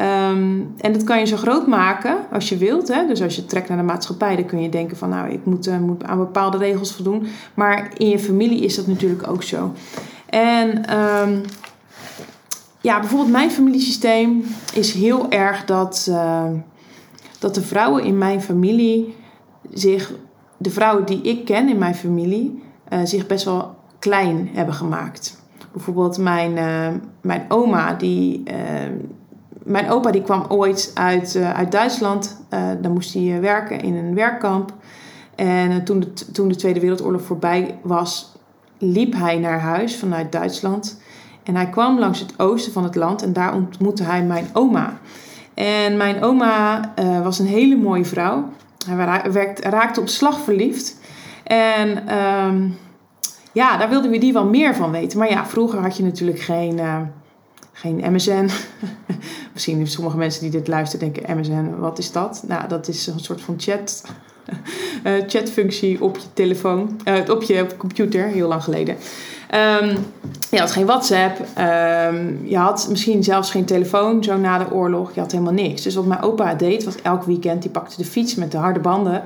Um, 0.00 0.74
en 0.78 0.92
dat 0.92 1.04
kan 1.04 1.18
je 1.18 1.26
zo 1.26 1.36
groot 1.36 1.66
maken 1.66 2.16
als 2.32 2.48
je 2.48 2.56
wilt. 2.56 2.88
Hè? 2.88 3.06
Dus 3.06 3.22
als 3.22 3.36
je 3.36 3.44
trekt 3.44 3.68
naar 3.68 3.78
de 3.78 3.84
maatschappij, 3.84 4.36
dan 4.36 4.44
kun 4.44 4.62
je 4.62 4.68
denken 4.68 4.96
van 4.96 5.08
nou, 5.08 5.30
ik 5.30 5.44
moet, 5.44 5.66
uh, 5.66 5.78
moet 5.78 6.04
aan 6.04 6.18
bepaalde 6.18 6.58
regels 6.58 6.92
voldoen. 6.92 7.26
Maar 7.54 7.90
in 7.96 8.08
je 8.08 8.18
familie 8.18 8.60
is 8.60 8.74
dat 8.74 8.86
natuurlijk 8.86 9.28
ook 9.28 9.42
zo. 9.42 9.72
En 10.26 10.84
ja, 12.86 13.00
bijvoorbeeld 13.00 13.30
mijn 13.30 13.50
familiesysteem 13.50 14.44
is 14.74 14.92
heel 14.92 15.30
erg 15.30 15.64
dat, 15.64 16.06
uh, 16.10 16.44
dat 17.38 17.54
de 17.54 17.62
vrouwen 17.62 18.04
in 18.04 18.18
mijn 18.18 18.42
familie 18.42 19.14
zich, 19.72 20.12
de 20.56 20.70
vrouwen 20.70 21.06
die 21.06 21.22
ik 21.22 21.44
ken 21.44 21.68
in 21.68 21.78
mijn 21.78 21.94
familie, 21.94 22.62
uh, 22.92 22.98
zich 23.04 23.26
best 23.26 23.44
wel 23.44 23.74
klein 23.98 24.48
hebben 24.52 24.74
gemaakt. 24.74 25.42
Bijvoorbeeld 25.72 26.18
mijn, 26.18 26.56
uh, 26.56 26.88
mijn 27.20 27.44
oma, 27.48 27.94
die, 27.94 28.42
mijn 29.62 29.90
opa 29.90 30.10
die 30.10 30.22
kwam 30.22 30.44
ooit 30.48 30.90
uit, 30.94 31.36
uit 31.36 31.72
Duitsland. 31.72 32.40
dan 32.80 32.92
moest 32.92 33.14
hij 33.14 33.40
werken 33.40 33.80
in 33.80 33.94
een 33.94 34.14
werkkamp. 34.14 34.72
En 35.34 35.84
toen, 35.84 36.04
toen 36.32 36.48
de 36.48 36.56
Tweede 36.56 36.80
Wereldoorlog 36.80 37.22
voorbij 37.22 37.78
was, 37.82 38.32
liep 38.78 39.14
hij 39.14 39.38
naar 39.38 39.60
huis 39.60 39.96
vanuit 39.96 40.32
Duitsland. 40.32 40.98
En 41.46 41.54
hij 41.54 41.68
kwam 41.68 41.98
langs 41.98 42.20
het 42.20 42.38
oosten 42.38 42.72
van 42.72 42.84
het 42.84 42.94
land 42.94 43.22
en 43.22 43.32
daar 43.32 43.54
ontmoette 43.54 44.02
hij 44.02 44.22
mijn 44.22 44.48
oma. 44.52 44.98
En 45.54 45.96
mijn 45.96 46.22
oma 46.22 46.80
uh, 46.98 47.22
was 47.22 47.38
een 47.38 47.46
hele 47.46 47.76
mooie 47.76 48.04
vrouw. 48.04 48.48
Hij 48.86 49.54
raakte 49.60 50.00
op 50.00 50.08
slag 50.08 50.40
verliefd. 50.40 50.96
En 51.44 52.16
um, 52.18 52.76
ja, 53.52 53.76
daar 53.76 53.88
wilden 53.88 54.10
we 54.10 54.18
die 54.18 54.32
wel 54.32 54.46
meer 54.46 54.74
van 54.74 54.90
weten. 54.90 55.18
Maar 55.18 55.30
ja, 55.30 55.46
vroeger 55.46 55.80
had 55.80 55.96
je 55.96 56.02
natuurlijk 56.02 56.40
geen, 56.40 56.78
uh, 56.78 57.00
geen 57.72 58.12
MSN. 58.12 58.48
Misschien 59.52 59.86
sommige 59.86 60.16
mensen 60.16 60.42
die 60.42 60.50
dit 60.50 60.68
luisteren 60.68 61.12
denken: 61.12 61.38
MSN, 61.38 61.74
wat 61.78 61.98
is 61.98 62.12
dat? 62.12 62.44
Nou, 62.46 62.68
dat 62.68 62.88
is 62.88 63.06
een 63.06 63.20
soort 63.20 63.40
van 63.40 63.54
chat. 63.58 64.04
uh, 65.04 65.12
chatfunctie 65.32 66.02
op 66.02 66.16
je 66.16 66.26
telefoon, 66.32 67.00
op 67.28 67.42
je 67.42 67.66
computer, 67.76 68.26
heel 68.26 68.48
lang 68.48 68.62
geleden. 68.62 68.96
Um, 69.54 70.06
je 70.50 70.58
had 70.58 70.70
geen 70.70 70.86
WhatsApp. 70.86 71.38
Um, 71.38 72.40
je 72.44 72.56
had 72.56 72.86
misschien 72.90 73.24
zelfs 73.24 73.50
geen 73.50 73.64
telefoon 73.64 74.24
zo 74.24 74.36
na 74.36 74.58
de 74.58 74.70
oorlog. 74.70 75.14
Je 75.14 75.20
had 75.20 75.32
helemaal 75.32 75.52
niks. 75.52 75.82
Dus 75.82 75.94
wat 75.94 76.06
mijn 76.06 76.22
opa 76.22 76.54
deed, 76.54 76.84
was 76.84 77.02
elk 77.02 77.22
weekend, 77.22 77.62
die 77.62 77.70
pakte 77.70 77.96
de 77.96 78.04
fiets 78.04 78.34
met 78.34 78.52
de 78.52 78.58
harde 78.58 78.80
banden. 78.80 79.22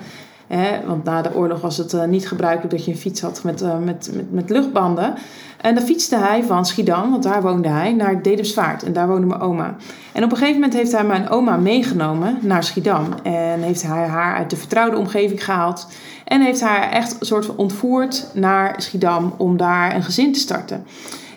Want 0.86 1.04
na 1.04 1.22
de 1.22 1.34
oorlog 1.34 1.60
was 1.60 1.76
het 1.76 1.92
uh, 1.92 2.04
niet 2.04 2.28
gebruikelijk 2.28 2.70
dat 2.70 2.84
je 2.84 2.90
een 2.90 2.96
fiets 2.96 3.20
had 3.20 3.42
met, 3.44 3.62
uh, 3.62 3.78
met, 3.78 4.10
met, 4.14 4.32
met 4.32 4.50
luchtbanden. 4.50 5.14
En 5.60 5.74
dan 5.74 5.84
fietste 5.84 6.16
hij 6.16 6.44
van 6.44 6.66
Schiedam, 6.66 7.10
want 7.10 7.22
daar 7.22 7.42
woonde 7.42 7.68
hij, 7.68 7.92
naar 7.92 8.22
Dedemsvaart. 8.22 8.82
En 8.82 8.92
daar 8.92 9.08
woonde 9.08 9.26
mijn 9.26 9.40
oma. 9.40 9.76
En 10.12 10.24
op 10.24 10.30
een 10.30 10.36
gegeven 10.36 10.60
moment 10.60 10.78
heeft 10.78 10.92
hij 10.92 11.04
mijn 11.04 11.28
oma 11.28 11.56
meegenomen 11.56 12.38
naar 12.40 12.64
Schiedam. 12.64 13.06
En 13.22 13.60
heeft 13.60 13.82
hij 13.82 14.06
haar 14.06 14.36
uit 14.36 14.50
de 14.50 14.56
vertrouwde 14.56 14.96
omgeving 14.96 15.44
gehaald. 15.44 15.86
En 16.24 16.40
heeft 16.40 16.60
haar 16.60 16.90
echt 16.90 17.16
een 17.20 17.26
soort 17.26 17.46
van 17.46 17.56
ontvoerd 17.56 18.26
naar 18.34 18.74
Schiedam 18.76 19.34
om 19.36 19.56
daar 19.56 19.94
een 19.94 20.02
gezin 20.02 20.32
te 20.32 20.38
starten. 20.38 20.86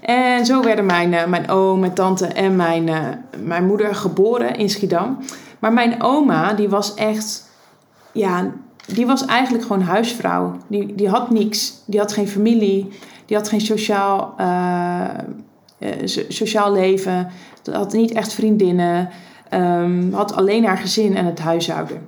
En 0.01 0.45
zo 0.45 0.63
werden 0.63 0.85
mijn, 0.85 1.11
uh, 1.11 1.25
mijn 1.25 1.49
oom, 1.49 1.79
mijn 1.79 1.93
tante 1.93 2.27
en 2.27 2.55
mijn, 2.55 2.89
mijn 3.43 3.65
moeder 3.65 3.95
geboren 3.95 4.55
in 4.55 4.69
Schiedam. 4.69 5.17
Maar 5.59 5.73
mijn 5.73 6.01
oma, 6.01 6.53
die 6.53 6.69
was 6.69 6.93
echt, 6.93 7.49
ja, 8.11 8.51
die 8.87 9.05
was 9.05 9.25
eigenlijk 9.25 9.65
gewoon 9.65 9.81
huisvrouw. 9.81 10.57
Die, 10.67 10.95
die 10.95 11.09
had 11.09 11.29
niks. 11.29 11.73
Die 11.85 11.99
had 11.99 12.13
geen 12.13 12.27
familie. 12.27 12.89
Die 13.25 13.37
had 13.37 13.49
geen 13.49 13.61
sociaal, 13.61 14.35
uh, 14.39 15.09
sociaal 16.27 16.71
leven, 16.71 17.27
had 17.71 17.93
niet 17.93 18.11
echt 18.11 18.33
vriendinnen, 18.33 19.09
um, 19.53 20.13
had 20.13 20.35
alleen 20.35 20.65
haar 20.65 20.77
gezin 20.77 21.15
en 21.15 21.25
het 21.25 21.39
huishouden. 21.39 22.01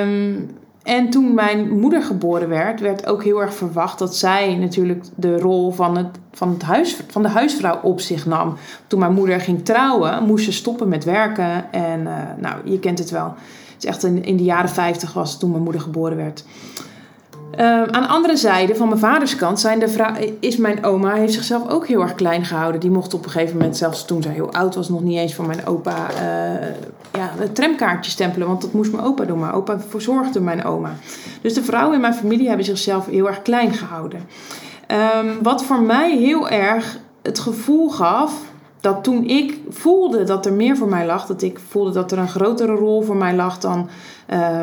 Um, 0.00 0.50
en 0.82 1.10
toen 1.10 1.34
mijn 1.34 1.78
moeder 1.78 2.02
geboren 2.02 2.48
werd, 2.48 2.80
werd 2.80 3.06
ook 3.06 3.24
heel 3.24 3.40
erg 3.40 3.54
verwacht 3.54 3.98
dat 3.98 4.16
zij 4.16 4.56
natuurlijk 4.56 5.04
de 5.14 5.38
rol 5.38 5.70
van, 5.70 5.96
het, 5.96 6.18
van, 6.32 6.48
het 6.48 6.62
huis, 6.62 6.96
van 7.08 7.22
de 7.22 7.28
huisvrouw 7.28 7.80
op 7.82 8.00
zich 8.00 8.26
nam. 8.26 8.56
Toen 8.86 8.98
mijn 8.98 9.12
moeder 9.12 9.40
ging 9.40 9.64
trouwen, 9.64 10.24
moest 10.24 10.44
ze 10.44 10.52
stoppen 10.52 10.88
met 10.88 11.04
werken. 11.04 11.72
En 11.72 12.00
uh, 12.00 12.14
nou, 12.40 12.56
je 12.64 12.78
kent 12.78 12.98
het 12.98 13.10
wel. 13.10 13.34
Echt 13.84 14.04
in, 14.04 14.24
in 14.24 14.36
de 14.36 14.44
jaren 14.44 14.70
50 14.70 15.12
was 15.12 15.38
toen 15.38 15.50
mijn 15.50 15.62
moeder 15.62 15.80
geboren 15.80 16.16
werd. 16.16 16.44
Uh, 17.58 17.82
aan 17.82 18.02
de 18.02 18.08
andere 18.08 18.36
zijde 18.36 18.74
van 18.74 18.88
mijn 18.88 19.00
vaders 19.00 19.36
kant 19.36 19.60
zijn 19.60 19.78
de 19.78 20.36
is 20.40 20.56
mijn 20.56 20.84
oma 20.84 21.14
heeft 21.14 21.32
zichzelf 21.32 21.68
ook 21.68 21.86
heel 21.86 22.00
erg 22.00 22.14
klein 22.14 22.44
gehouden. 22.44 22.80
Die 22.80 22.90
mocht 22.90 23.14
op 23.14 23.24
een 23.24 23.30
gegeven 23.30 23.56
moment, 23.56 23.76
zelfs 23.76 24.04
toen 24.04 24.22
zij 24.22 24.32
heel 24.32 24.52
oud 24.52 24.74
was, 24.74 24.88
nog 24.88 25.02
niet 25.02 25.18
eens 25.18 25.34
van 25.34 25.46
mijn 25.46 25.66
opa 25.66 26.10
uh, 26.10 26.18
ja, 27.12 27.30
het 27.36 27.54
tramkaartje 27.54 28.10
stempelen. 28.10 28.48
Want 28.48 28.60
dat 28.60 28.72
moest 28.72 28.92
mijn 28.92 29.04
opa 29.04 29.24
doen. 29.24 29.38
Maar 29.38 29.54
opa 29.54 29.80
verzorgde 29.88 30.40
mijn 30.40 30.64
oma. 30.64 30.94
Dus 31.42 31.54
de 31.54 31.62
vrouwen 31.62 31.94
in 31.94 32.00
mijn 32.00 32.14
familie 32.14 32.48
hebben 32.48 32.66
zichzelf 32.66 33.06
heel 33.06 33.26
erg 33.26 33.42
klein 33.42 33.72
gehouden. 33.72 34.20
Um, 35.18 35.42
wat 35.42 35.64
voor 35.64 35.80
mij 35.80 36.16
heel 36.16 36.48
erg 36.48 36.98
het 37.22 37.38
gevoel 37.38 37.88
gaf 37.88 38.32
dat 38.82 39.04
toen 39.04 39.24
ik 39.24 39.58
voelde 39.68 40.24
dat 40.24 40.46
er 40.46 40.52
meer 40.52 40.76
voor 40.76 40.88
mij 40.88 41.06
lag, 41.06 41.26
dat 41.26 41.42
ik 41.42 41.58
voelde 41.68 41.92
dat 41.92 42.12
er 42.12 42.18
een 42.18 42.28
grotere 42.28 42.74
rol 42.74 43.02
voor 43.02 43.16
mij 43.16 43.34
lag 43.34 43.58
dan, 43.58 43.88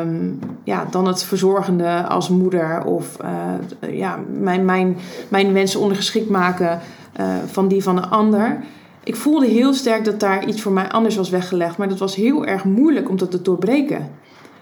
um, 0.00 0.38
ja, 0.64 0.86
dan 0.90 1.06
het 1.06 1.22
verzorgende 1.22 2.06
als 2.08 2.28
moeder 2.28 2.84
of 2.84 3.16
uh, 3.22 3.98
ja, 3.98 4.18
mijn, 4.38 4.64
mijn, 4.64 4.96
mijn 5.28 5.52
wensen 5.52 5.80
ondergeschikt 5.80 6.30
maken 6.30 6.80
uh, 7.20 7.26
van 7.46 7.68
die 7.68 7.82
van 7.82 7.96
een 7.96 8.10
ander. 8.10 8.64
Ik 9.04 9.16
voelde 9.16 9.46
heel 9.46 9.74
sterk 9.74 10.04
dat 10.04 10.20
daar 10.20 10.46
iets 10.46 10.62
voor 10.62 10.72
mij 10.72 10.88
anders 10.88 11.16
was 11.16 11.30
weggelegd, 11.30 11.76
maar 11.76 11.88
dat 11.88 11.98
was 11.98 12.14
heel 12.14 12.44
erg 12.44 12.64
moeilijk 12.64 13.08
om 13.08 13.18
dat 13.18 13.30
te 13.30 13.42
doorbreken. 13.42 14.10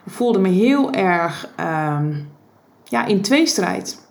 Ik 0.04 0.12
voelde 0.12 0.38
me 0.38 0.48
heel 0.48 0.92
erg 0.92 1.48
um, 1.60 2.28
ja, 2.84 3.06
in 3.06 3.20
tweestrijd. 3.20 4.07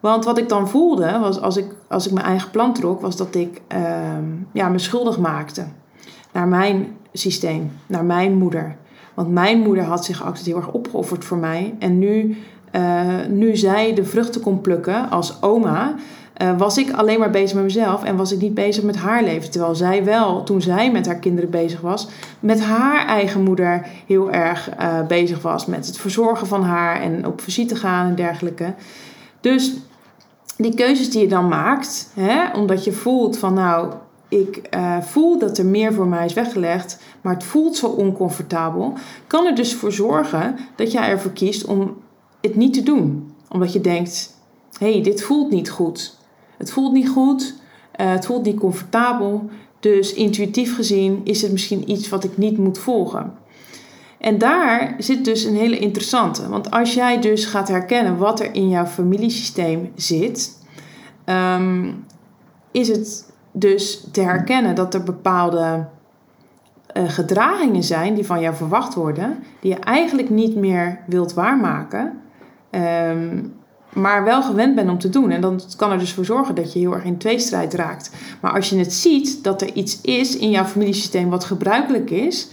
Want 0.00 0.24
wat 0.24 0.38
ik 0.38 0.48
dan 0.48 0.68
voelde, 0.68 1.18
was 1.18 1.40
als 1.40 1.56
ik, 1.56 1.66
als 1.88 2.06
ik 2.06 2.12
mijn 2.12 2.26
eigen 2.26 2.50
plan 2.50 2.72
trok, 2.72 3.00
was 3.00 3.16
dat 3.16 3.34
ik 3.34 3.60
uh, 3.72 3.80
ja, 4.52 4.68
me 4.68 4.78
schuldig 4.78 5.18
maakte. 5.18 5.64
Naar 6.32 6.48
mijn 6.48 6.96
systeem, 7.12 7.72
naar 7.86 8.04
mijn 8.04 8.34
moeder. 8.34 8.76
Want 9.14 9.30
mijn 9.30 9.58
moeder 9.58 9.84
had 9.84 10.04
zich 10.04 10.24
altijd 10.24 10.46
heel 10.46 10.56
erg 10.56 10.72
opgeofferd 10.72 11.24
voor 11.24 11.36
mij. 11.36 11.74
En 11.78 11.98
nu, 11.98 12.36
uh, 12.72 13.04
nu 13.28 13.56
zij 13.56 13.94
de 13.94 14.04
vruchten 14.04 14.40
kon 14.40 14.60
plukken 14.60 15.10
als 15.10 15.42
oma, 15.42 15.94
uh, 16.42 16.58
was 16.58 16.78
ik 16.78 16.92
alleen 16.92 17.18
maar 17.18 17.30
bezig 17.30 17.54
met 17.54 17.64
mezelf 17.64 18.04
en 18.04 18.16
was 18.16 18.32
ik 18.32 18.40
niet 18.40 18.54
bezig 18.54 18.82
met 18.82 18.96
haar 18.96 19.22
leven. 19.22 19.50
Terwijl 19.50 19.74
zij 19.74 20.04
wel, 20.04 20.42
toen 20.42 20.62
zij 20.62 20.90
met 20.90 21.06
haar 21.06 21.18
kinderen 21.18 21.50
bezig 21.50 21.80
was, 21.80 22.08
met 22.40 22.60
haar 22.64 23.06
eigen 23.06 23.42
moeder 23.42 23.86
heel 24.06 24.30
erg 24.30 24.70
uh, 24.80 25.06
bezig 25.06 25.42
was. 25.42 25.66
Met 25.66 25.86
het 25.86 25.98
verzorgen 25.98 26.46
van 26.46 26.62
haar 26.62 27.00
en 27.00 27.26
op 27.26 27.40
visite 27.40 27.76
gaan 27.76 28.06
en 28.06 28.14
dergelijke. 28.14 28.74
Dus 29.40 29.72
die 30.62 30.74
keuzes 30.74 31.10
die 31.10 31.20
je 31.20 31.28
dan 31.28 31.48
maakt, 31.48 32.10
hè, 32.14 32.50
omdat 32.50 32.84
je 32.84 32.92
voelt 32.92 33.38
van 33.38 33.54
nou, 33.54 33.92
ik 34.28 34.68
uh, 34.74 35.00
voel 35.00 35.38
dat 35.38 35.58
er 35.58 35.66
meer 35.66 35.92
voor 35.92 36.06
mij 36.06 36.24
is 36.24 36.32
weggelegd, 36.32 36.98
maar 37.20 37.34
het 37.34 37.44
voelt 37.44 37.76
zo 37.76 37.86
oncomfortabel, 37.86 38.92
kan 39.26 39.46
er 39.46 39.54
dus 39.54 39.74
voor 39.74 39.92
zorgen 39.92 40.56
dat 40.76 40.92
jij 40.92 41.08
ervoor 41.08 41.32
kiest 41.32 41.64
om 41.64 41.96
het 42.40 42.56
niet 42.56 42.74
te 42.74 42.82
doen. 42.82 43.34
Omdat 43.48 43.72
je 43.72 43.80
denkt, 43.80 44.36
hé, 44.78 44.92
hey, 44.92 45.02
dit 45.02 45.22
voelt 45.22 45.50
niet 45.50 45.70
goed. 45.70 46.16
Het 46.56 46.70
voelt 46.70 46.92
niet 46.92 47.08
goed, 47.08 47.54
uh, 48.00 48.10
het 48.10 48.26
voelt 48.26 48.44
niet 48.44 48.58
comfortabel, 48.58 49.50
dus 49.80 50.12
intuïtief 50.12 50.74
gezien 50.74 51.20
is 51.24 51.42
het 51.42 51.52
misschien 51.52 51.90
iets 51.90 52.08
wat 52.08 52.24
ik 52.24 52.36
niet 52.36 52.58
moet 52.58 52.78
volgen. 52.78 53.32
En 54.20 54.38
daar 54.38 54.94
zit 54.98 55.24
dus 55.24 55.44
een 55.44 55.56
hele 55.56 55.78
interessante. 55.78 56.48
Want 56.48 56.70
als 56.70 56.94
jij 56.94 57.20
dus 57.20 57.44
gaat 57.44 57.68
herkennen 57.68 58.16
wat 58.16 58.40
er 58.40 58.54
in 58.54 58.68
jouw 58.68 58.86
familiesysteem 58.86 59.92
zit, 59.94 60.58
um, 61.26 62.04
is 62.70 62.88
het 62.88 63.32
dus 63.52 64.06
te 64.12 64.20
herkennen 64.20 64.74
dat 64.74 64.94
er 64.94 65.02
bepaalde 65.02 65.86
uh, 66.96 67.08
gedragingen 67.08 67.82
zijn 67.82 68.14
die 68.14 68.26
van 68.26 68.40
jou 68.40 68.54
verwacht 68.54 68.94
worden, 68.94 69.38
die 69.60 69.70
je 69.70 69.78
eigenlijk 69.78 70.30
niet 70.30 70.56
meer 70.56 70.98
wilt 71.06 71.34
waarmaken, 71.34 72.20
um, 72.70 73.54
maar 73.92 74.24
wel 74.24 74.42
gewend 74.42 74.74
bent 74.74 74.90
om 74.90 74.98
te 74.98 75.08
doen. 75.08 75.30
En 75.30 75.40
dan 75.40 75.60
kan 75.76 75.90
er 75.90 75.98
dus 75.98 76.12
voor 76.12 76.24
zorgen 76.24 76.54
dat 76.54 76.72
je 76.72 76.78
heel 76.78 76.94
erg 76.94 77.04
in 77.04 77.18
tweestrijd 77.18 77.74
raakt. 77.74 78.10
Maar 78.40 78.52
als 78.52 78.70
je 78.70 78.78
het 78.78 78.92
ziet 78.92 79.44
dat 79.44 79.62
er 79.62 79.72
iets 79.72 80.00
is 80.00 80.36
in 80.36 80.50
jouw 80.50 80.64
familiesysteem 80.64 81.30
wat 81.30 81.44
gebruikelijk 81.44 82.10
is, 82.10 82.48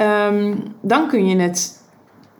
um, 0.00 0.62
dan 0.80 1.08
kun 1.08 1.26
je 1.26 1.36
het. 1.36 1.82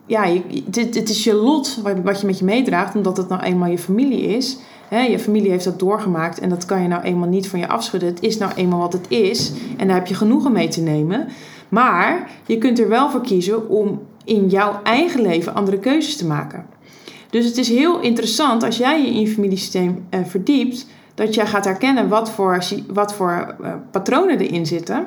Ja, 0.07 0.27
het, 0.71 1.09
is 1.09 1.25
je 1.25 1.35
lot 1.35 1.81
wat 2.03 2.21
je 2.21 2.27
met 2.27 2.39
je 2.39 2.45
meedraagt, 2.45 2.95
omdat 2.95 3.17
het 3.17 3.29
nou 3.29 3.43
eenmaal 3.43 3.71
je 3.71 3.79
familie 3.79 4.23
is. 4.23 4.59
Je 4.91 5.19
familie 5.19 5.51
heeft 5.51 5.65
dat 5.65 5.79
doorgemaakt 5.79 6.41
en 6.41 6.49
dat 6.49 6.65
kan 6.65 6.83
je 6.83 6.89
nou 6.89 7.03
eenmaal 7.03 7.29
niet 7.29 7.49
van 7.49 7.59
je 7.59 7.69
afschudden. 7.69 8.09
Het 8.09 8.21
is 8.21 8.39
nou 8.39 8.53
eenmaal 8.55 8.79
wat 8.79 8.93
het 8.93 9.07
is 9.09 9.53
en 9.77 9.87
daar 9.87 9.97
heb 9.97 10.07
je 10.07 10.15
genoegen 10.15 10.53
mee 10.53 10.69
te 10.69 10.81
nemen. 10.81 11.29
Maar 11.69 12.31
je 12.47 12.59
kunt 12.59 12.79
er 12.79 12.89
wel 12.89 13.11
voor 13.11 13.21
kiezen 13.21 13.69
om 13.69 14.01
in 14.25 14.49
jouw 14.49 14.81
eigen 14.83 15.21
leven 15.21 15.55
andere 15.55 15.79
keuzes 15.79 16.17
te 16.17 16.27
maken. 16.27 16.67
Dus 17.31 17.45
het 17.45 17.57
is 17.57 17.69
heel 17.69 18.01
interessant 18.01 18.63
als 18.63 18.77
jij 18.77 19.01
je 19.01 19.07
in 19.07 19.21
je 19.21 19.29
familiesysteem 19.29 20.07
uh, 20.11 20.21
verdiept, 20.25 20.87
dat 21.14 21.35
jij 21.35 21.47
gaat 21.47 21.64
herkennen 21.64 22.09
wat 22.09 22.30
voor, 22.30 22.64
wat 22.92 23.14
voor 23.14 23.56
uh, 23.61 23.73
patronen 23.90 24.38
erin 24.38 24.66
zitten. 24.66 25.06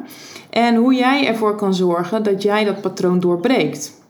En 0.50 0.76
hoe 0.76 0.94
jij 0.94 1.28
ervoor 1.28 1.56
kan 1.56 1.74
zorgen 1.74 2.24
dat 2.24 2.42
jij 2.42 2.64
dat 2.64 2.82
patroon 2.82 3.20
doorbreekt. 3.20 4.02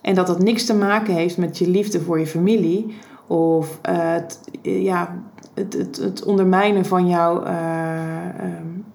En 0.00 0.14
dat 0.14 0.26
dat 0.26 0.42
niks 0.42 0.66
te 0.66 0.74
maken 0.74 1.14
heeft 1.14 1.36
met 1.36 1.58
je 1.58 1.68
liefde 1.68 2.00
voor 2.00 2.18
je 2.18 2.26
familie 2.26 2.94
of 3.26 3.78
uh, 3.88 3.94
het, 3.98 4.40
ja, 4.62 5.22
het, 5.54 5.72
het, 5.72 5.96
het, 5.96 6.24
ondermijnen 6.24 6.84
van, 6.84 7.08
jou, 7.08 7.46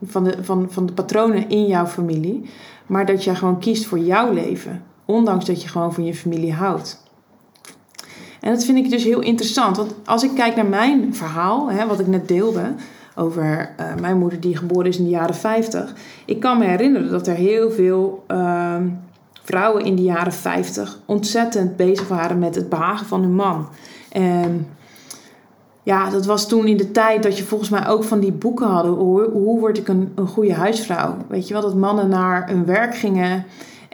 van, 0.06 0.24
de, 0.24 0.44
van, 0.44 0.68
van 0.70 0.86
de 0.86 0.94
patronen 0.94 1.50
in 1.50 1.66
jouw 1.66 1.86
familie. 1.86 2.50
Maar 2.86 3.06
dat 3.06 3.24
jij 3.24 3.36
gewoon 3.36 3.60
kiest 3.60 3.86
voor 3.86 4.00
jouw 4.00 4.32
leven, 4.32 4.84
ondanks 5.06 5.46
dat 5.46 5.62
je 5.62 5.68
gewoon 5.68 5.94
van 5.94 6.06
je 6.06 6.16
familie 6.16 6.54
houdt. 6.54 7.07
En 8.40 8.54
dat 8.54 8.64
vind 8.64 8.78
ik 8.78 8.90
dus 8.90 9.04
heel 9.04 9.22
interessant. 9.22 9.78
Want 9.78 9.94
als 10.06 10.24
ik 10.24 10.32
kijk 10.36 10.56
naar 10.56 10.66
mijn 10.66 11.16
verhaal, 11.16 11.72
hè, 11.72 11.88
wat 11.88 12.00
ik 12.00 12.08
net 12.08 12.28
deelde 12.28 12.74
over 13.16 13.74
uh, 13.80 13.86
mijn 14.02 14.18
moeder 14.18 14.40
die 14.40 14.58
geboren 14.58 14.90
is 14.90 14.98
in 14.98 15.04
de 15.04 15.10
jaren 15.10 15.36
50. 15.36 15.94
Ik 16.26 16.40
kan 16.40 16.58
me 16.58 16.66
herinneren 16.66 17.10
dat 17.10 17.28
er 17.28 17.36
heel 17.36 17.72
veel 17.72 18.24
uh, 18.28 18.76
vrouwen 19.44 19.84
in 19.84 19.96
de 19.96 20.04
jaren 20.04 20.34
50 20.34 21.00
ontzettend 21.06 21.76
bezig 21.76 22.08
waren 22.08 22.40
met 22.40 22.56
het 22.56 22.70
behagen 22.70 23.06
van 23.06 23.22
hun 23.22 23.36
man. 23.36 23.68
En 24.12 24.68
ja, 25.84 26.10
dat 26.10 26.26
was 26.26 26.48
toen 26.48 26.68
in 26.68 26.78
de 26.78 26.92
tijd 26.92 27.24
dat 27.24 27.38
je 27.38 27.44
volgens 27.44 27.70
mij 27.70 27.88
ook 27.88 28.04
van 28.04 28.20
die 28.20 28.32
boeken 28.32 28.68
hadden. 28.68 28.92
Hoe, 28.92 29.30
hoe 29.32 29.60
word 29.60 29.78
ik 29.78 29.88
een, 29.88 30.12
een 30.16 30.28
goede 30.28 30.54
huisvrouw? 30.54 31.18
Weet 31.28 31.48
je 31.48 31.54
wel, 31.54 31.62
dat 31.62 31.76
mannen 31.76 32.10
naar 32.10 32.50
hun 32.50 32.66
werk 32.66 32.96
gingen 32.96 33.46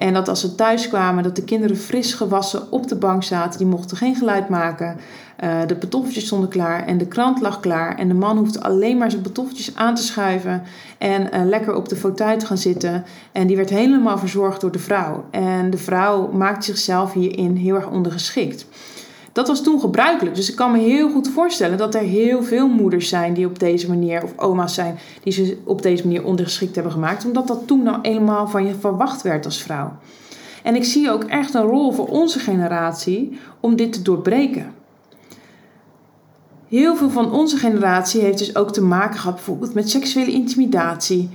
en 0.04 0.14
dat 0.14 0.28
als 0.28 0.40
ze 0.40 0.56
thuis 0.56 0.88
kwamen, 0.88 1.24
dat 1.24 1.36
de 1.36 1.44
kinderen 1.44 1.78
fris 1.78 2.14
gewassen 2.14 2.72
op 2.72 2.88
de 2.88 2.96
bank 2.96 3.24
zaten. 3.24 3.58
Die 3.58 3.68
mochten 3.68 3.98
geen 3.98 4.16
geluid 4.16 4.50
maken. 4.50 4.98
Uh, 5.44 5.60
de 5.68 5.76
pantoffeltjes 5.76 6.26
stonden 6.26 6.50
klaar 6.50 6.86
en 6.86 6.98
de 6.98 7.08
krant 7.08 7.42
lag 7.42 7.60
klaar. 7.60 7.98
En 7.98 8.08
de 8.08 8.14
man 8.14 8.38
hoefde 8.38 8.62
alleen 8.62 8.98
maar 8.98 9.12
zijn 9.12 9.22
pantoffeltjes 9.22 9.76
aan 9.76 9.96
te 9.96 10.04
schuiven 10.04 10.64
en 10.98 11.22
uh, 11.22 11.46
lekker 11.46 11.76
op 11.76 11.90
de 11.90 11.96
fauteuil 11.96 12.38
te 12.38 12.46
gaan 12.46 12.58
zitten. 12.58 13.04
En 13.32 13.48
die 13.48 13.56
werd 13.56 13.70
helemaal 13.70 14.18
verzorgd 14.18 14.62
door 14.62 14.72
de 14.72 14.80
vrouw. 14.80 15.26
En 15.32 15.70
de 15.70 15.78
vrouw 15.78 16.32
maakte 16.32 16.66
zichzelf 16.66 17.14
hierin 17.14 17.56
heel 17.56 17.76
erg 17.76 17.90
ondergeschikt. 17.90 18.66
Dat 19.34 19.48
was 19.48 19.64
toen 19.64 19.80
gebruikelijk. 19.80 20.36
Dus 20.36 20.50
ik 20.50 20.56
kan 20.56 20.72
me 20.72 20.78
heel 20.78 21.10
goed 21.10 21.30
voorstellen 21.30 21.78
dat 21.78 21.96
er 21.96 22.02
heel 22.02 22.44
veel 22.44 22.68
moeders 22.68 23.10
zijn 23.10 23.34
die 23.34 23.46
op 23.46 23.60
deze 23.60 23.90
manier, 23.90 24.24
of 24.24 24.34
oma's 24.38 24.74
zijn, 24.74 25.00
die 25.24 25.34
ze 25.34 25.58
op 25.64 25.82
deze 25.82 26.04
manier 26.04 26.24
ondergeschikt 26.24 26.76
hebben 26.76 26.94
gemaakt. 26.94 27.26
Omdat 27.26 27.48
dat 27.48 27.68
toen 27.68 27.84
nou 27.84 28.02
eenmaal 28.02 28.48
van 28.48 28.66
je 28.66 28.76
verwacht 28.80 29.22
werd 29.22 29.46
als 29.46 29.62
vrouw. 29.62 29.94
En 30.64 30.76
ik 30.76 30.84
zie 30.84 31.12
ook 31.12 31.24
echt 31.24 31.54
een 31.54 31.62
rol 31.62 31.92
voor 31.92 32.08
onze 32.08 32.40
generatie 32.40 33.40
om 33.60 33.76
dit 33.76 33.94
te 33.94 34.02
doorbreken. 34.02 34.74
Heel 36.68 36.96
veel 36.96 37.10
van 37.10 37.32
onze 37.32 37.58
generatie 37.58 38.22
heeft 38.22 38.38
dus 38.38 38.56
ook 38.56 38.74
te 38.74 38.82
maken 38.84 39.20
gehad 39.20 39.36
bijvoorbeeld 39.36 39.74
met 39.74 39.90
seksuele 39.90 40.32
intimidatie. 40.32 41.30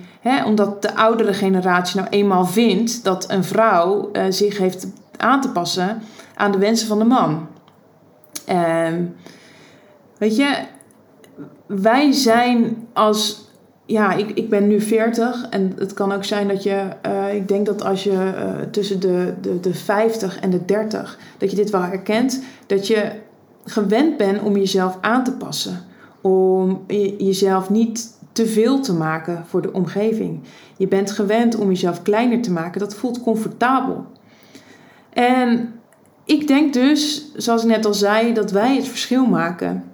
Omdat 0.45 0.83
de 0.83 0.95
oudere 0.95 1.33
generatie 1.33 1.97
nou 2.01 2.09
eenmaal 2.11 2.47
vindt 2.47 3.05
dat 3.05 3.31
een 3.31 3.45
vrouw 3.45 4.11
uh, 4.13 4.23
zich 4.29 4.59
heeft 4.59 4.87
aan 5.17 5.41
te 5.41 5.51
passen 5.51 6.03
aan 6.35 6.53
de 6.53 6.59
wensen 6.59 6.89
van 6.89 6.99
de 6.99 7.05
man. 7.05 7.48
Um, 8.51 9.15
weet 10.19 10.37
je, 10.37 10.65
wij 11.67 12.13
zijn 12.13 12.87
als. 12.93 13.47
Ja, 13.87 14.13
ik, 14.13 14.31
ik 14.31 14.49
ben 14.49 14.69
nu 14.69 14.81
40 14.81 15.49
en 15.51 15.73
het 15.77 15.95
kan 15.95 16.13
ook 16.13 16.25
zijn 16.25 16.49
dat 16.49 16.63
je. 16.63 16.89
Uh, 17.07 17.35
ik 17.35 17.49
denk 17.49 17.67
dat 17.67 17.85
als 17.85 18.05
je 18.05 18.11
uh, 18.11 18.61
tussen 18.71 19.01
de, 19.01 19.35
de, 19.41 19.61
de 19.61 19.75
50 19.75 20.41
en 20.41 20.51
de 20.51 20.65
30. 20.65 21.19
dat 21.39 21.51
je 21.51 21.57
dit 21.57 21.71
wel 21.71 21.83
herkent. 21.83 22.43
Dat 22.67 22.87
je 22.87 23.11
gewend 23.65 24.17
bent 24.17 24.43
om 24.43 24.57
jezelf 24.57 24.99
aan 25.01 25.25
te 25.25 25.33
passen. 25.33 25.85
Om 26.21 26.85
jezelf 27.19 27.71
niet 27.71 28.19
te 28.33 28.47
veel 28.47 28.81
te 28.81 28.95
maken 28.95 29.45
voor 29.47 29.63
de 29.63 29.73
omgeving. 29.73 30.41
Je 30.77 30.89
bent 30.89 31.11
gewend 31.11 31.57
om 31.57 31.69
jezelf 31.69 32.03
kleiner 32.03 32.43
te 32.43 32.53
maken. 32.53 32.81
Dat 32.81 32.95
voelt 32.95 33.23
comfortabel. 33.23 34.05
En 35.13 35.78
ik 36.29 36.47
denk 36.47 36.73
dus, 36.73 37.33
zoals 37.37 37.63
ik 37.63 37.69
net 37.69 37.87
al 37.87 37.95
zei, 37.95 38.33
dat 38.33 38.51
wij 38.51 38.77
het 38.77 38.89
verschil 38.89 39.27
maken. 39.27 39.85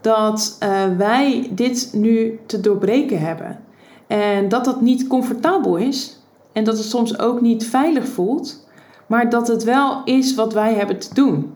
Dat 0.00 0.58
uh, 0.62 0.96
wij 0.96 1.50
dit 1.52 1.90
nu 1.92 2.38
te 2.46 2.60
doorbreken 2.60 3.20
hebben. 3.20 3.58
En 4.06 4.48
dat 4.48 4.64
dat 4.64 4.80
niet 4.80 5.06
comfortabel 5.06 5.76
is. 5.76 6.20
En 6.52 6.64
dat 6.64 6.76
het 6.76 6.86
soms 6.86 7.18
ook 7.18 7.40
niet 7.40 7.66
veilig 7.66 8.08
voelt. 8.08 8.68
Maar 9.06 9.30
dat 9.30 9.48
het 9.48 9.64
wel 9.64 10.04
is 10.04 10.34
wat 10.34 10.52
wij 10.52 10.74
hebben 10.74 10.98
te 10.98 11.14
doen. 11.14 11.52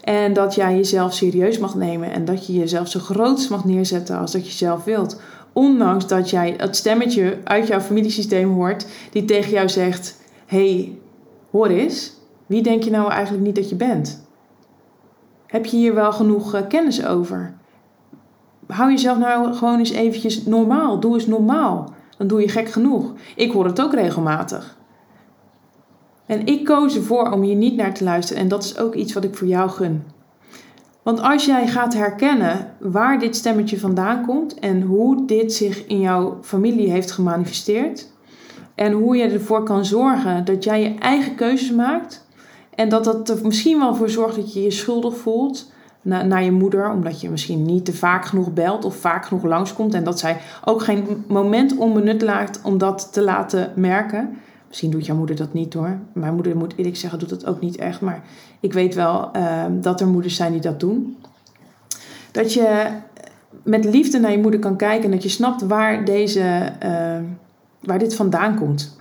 En 0.00 0.32
dat 0.32 0.54
jij 0.54 0.76
jezelf 0.76 1.12
serieus 1.14 1.58
mag 1.58 1.74
nemen. 1.74 2.12
En 2.12 2.24
dat 2.24 2.46
je 2.46 2.52
jezelf 2.52 2.88
zo 2.88 3.00
groot 3.00 3.48
mag 3.48 3.64
neerzetten 3.64 4.18
als 4.18 4.32
dat 4.32 4.46
je 4.46 4.52
zelf 4.52 4.84
wilt. 4.84 5.20
Ondanks 5.52 6.06
dat 6.06 6.30
jij 6.30 6.54
het 6.56 6.76
stemmetje 6.76 7.38
uit 7.44 7.66
jouw 7.66 7.80
familiesysteem 7.80 8.52
hoort. 8.52 8.86
Die 9.12 9.24
tegen 9.24 9.50
jou 9.50 9.68
zegt. 9.68 10.16
hey, 10.46 10.98
hoor 11.50 11.68
eens. 11.68 12.16
Wie 12.48 12.62
denk 12.62 12.82
je 12.82 12.90
nou 12.90 13.10
eigenlijk 13.10 13.44
niet 13.44 13.54
dat 13.54 13.68
je 13.68 13.76
bent? 13.76 14.26
Heb 15.46 15.66
je 15.66 15.76
hier 15.76 15.94
wel 15.94 16.12
genoeg 16.12 16.54
uh, 16.54 16.60
kennis 16.68 17.04
over? 17.04 17.54
Hou 18.66 18.90
jezelf 18.90 19.18
nou 19.18 19.54
gewoon 19.54 19.78
eens 19.78 19.90
eventjes 19.90 20.44
normaal. 20.44 21.00
Doe 21.00 21.14
eens 21.14 21.26
normaal. 21.26 21.92
Dan 22.18 22.26
doe 22.26 22.40
je 22.40 22.48
gek 22.48 22.68
genoeg. 22.68 23.12
Ik 23.36 23.52
hoor 23.52 23.64
het 23.64 23.80
ook 23.80 23.94
regelmatig. 23.94 24.76
En 26.26 26.46
ik 26.46 26.64
koos 26.64 26.94
ervoor 26.96 27.30
om 27.30 27.42
hier 27.42 27.54
niet 27.54 27.76
naar 27.76 27.94
te 27.94 28.04
luisteren. 28.04 28.42
En 28.42 28.48
dat 28.48 28.64
is 28.64 28.78
ook 28.78 28.94
iets 28.94 29.12
wat 29.12 29.24
ik 29.24 29.34
voor 29.34 29.46
jou 29.46 29.70
gun. 29.70 30.02
Want 31.02 31.20
als 31.20 31.44
jij 31.44 31.66
gaat 31.66 31.94
herkennen 31.94 32.74
waar 32.80 33.18
dit 33.18 33.36
stemmetje 33.36 33.78
vandaan 33.78 34.26
komt 34.26 34.58
en 34.58 34.82
hoe 34.82 35.26
dit 35.26 35.52
zich 35.52 35.86
in 35.86 36.00
jouw 36.00 36.38
familie 36.42 36.90
heeft 36.90 37.10
gemanifesteerd. 37.10 38.10
En 38.74 38.92
hoe 38.92 39.16
je 39.16 39.28
ervoor 39.28 39.62
kan 39.62 39.84
zorgen 39.84 40.44
dat 40.44 40.64
jij 40.64 40.82
je 40.82 40.94
eigen 40.94 41.34
keuzes 41.34 41.72
maakt. 41.72 42.27
En 42.78 42.88
dat 42.88 43.04
dat 43.04 43.28
er 43.28 43.38
misschien 43.42 43.78
wel 43.78 43.94
voor 43.94 44.10
zorgt 44.10 44.36
dat 44.36 44.52
je 44.52 44.62
je 44.62 44.70
schuldig 44.70 45.16
voelt 45.16 45.72
naar 46.02 46.42
je 46.42 46.50
moeder, 46.50 46.90
omdat 46.90 47.20
je 47.20 47.30
misschien 47.30 47.64
niet 47.64 47.84
te 47.84 47.92
vaak 47.92 48.24
genoeg 48.24 48.52
belt 48.52 48.84
of 48.84 48.96
vaak 48.96 49.26
genoeg 49.26 49.44
langskomt. 49.44 49.94
En 49.94 50.04
dat 50.04 50.18
zij 50.18 50.36
ook 50.64 50.82
geen 50.82 51.24
moment 51.28 51.76
onbenut 51.76 52.22
laat 52.22 52.60
om 52.62 52.78
dat 52.78 53.12
te 53.12 53.22
laten 53.22 53.72
merken. 53.74 54.36
Misschien 54.68 54.90
doet 54.90 55.06
jouw 55.06 55.16
moeder 55.16 55.36
dat 55.36 55.52
niet 55.52 55.74
hoor. 55.74 55.98
Mijn 56.12 56.34
moeder, 56.34 56.56
moet 56.56 56.74
eerlijk 56.76 56.96
zeggen, 56.96 57.18
doet 57.18 57.28
dat 57.28 57.46
ook 57.46 57.60
niet 57.60 57.76
echt. 57.76 58.00
Maar 58.00 58.22
ik 58.60 58.72
weet 58.72 58.94
wel 58.94 59.30
uh, 59.36 59.64
dat 59.70 60.00
er 60.00 60.08
moeders 60.08 60.36
zijn 60.36 60.52
die 60.52 60.60
dat 60.60 60.80
doen. 60.80 61.16
Dat 62.30 62.52
je 62.52 62.86
met 63.62 63.84
liefde 63.84 64.18
naar 64.18 64.30
je 64.30 64.38
moeder 64.38 64.60
kan 64.60 64.76
kijken 64.76 65.04
en 65.04 65.10
dat 65.10 65.22
je 65.22 65.28
snapt 65.28 65.62
waar, 65.62 66.04
deze, 66.04 66.72
uh, 66.84 67.18
waar 67.80 67.98
dit 67.98 68.14
vandaan 68.14 68.56
komt. 68.56 68.97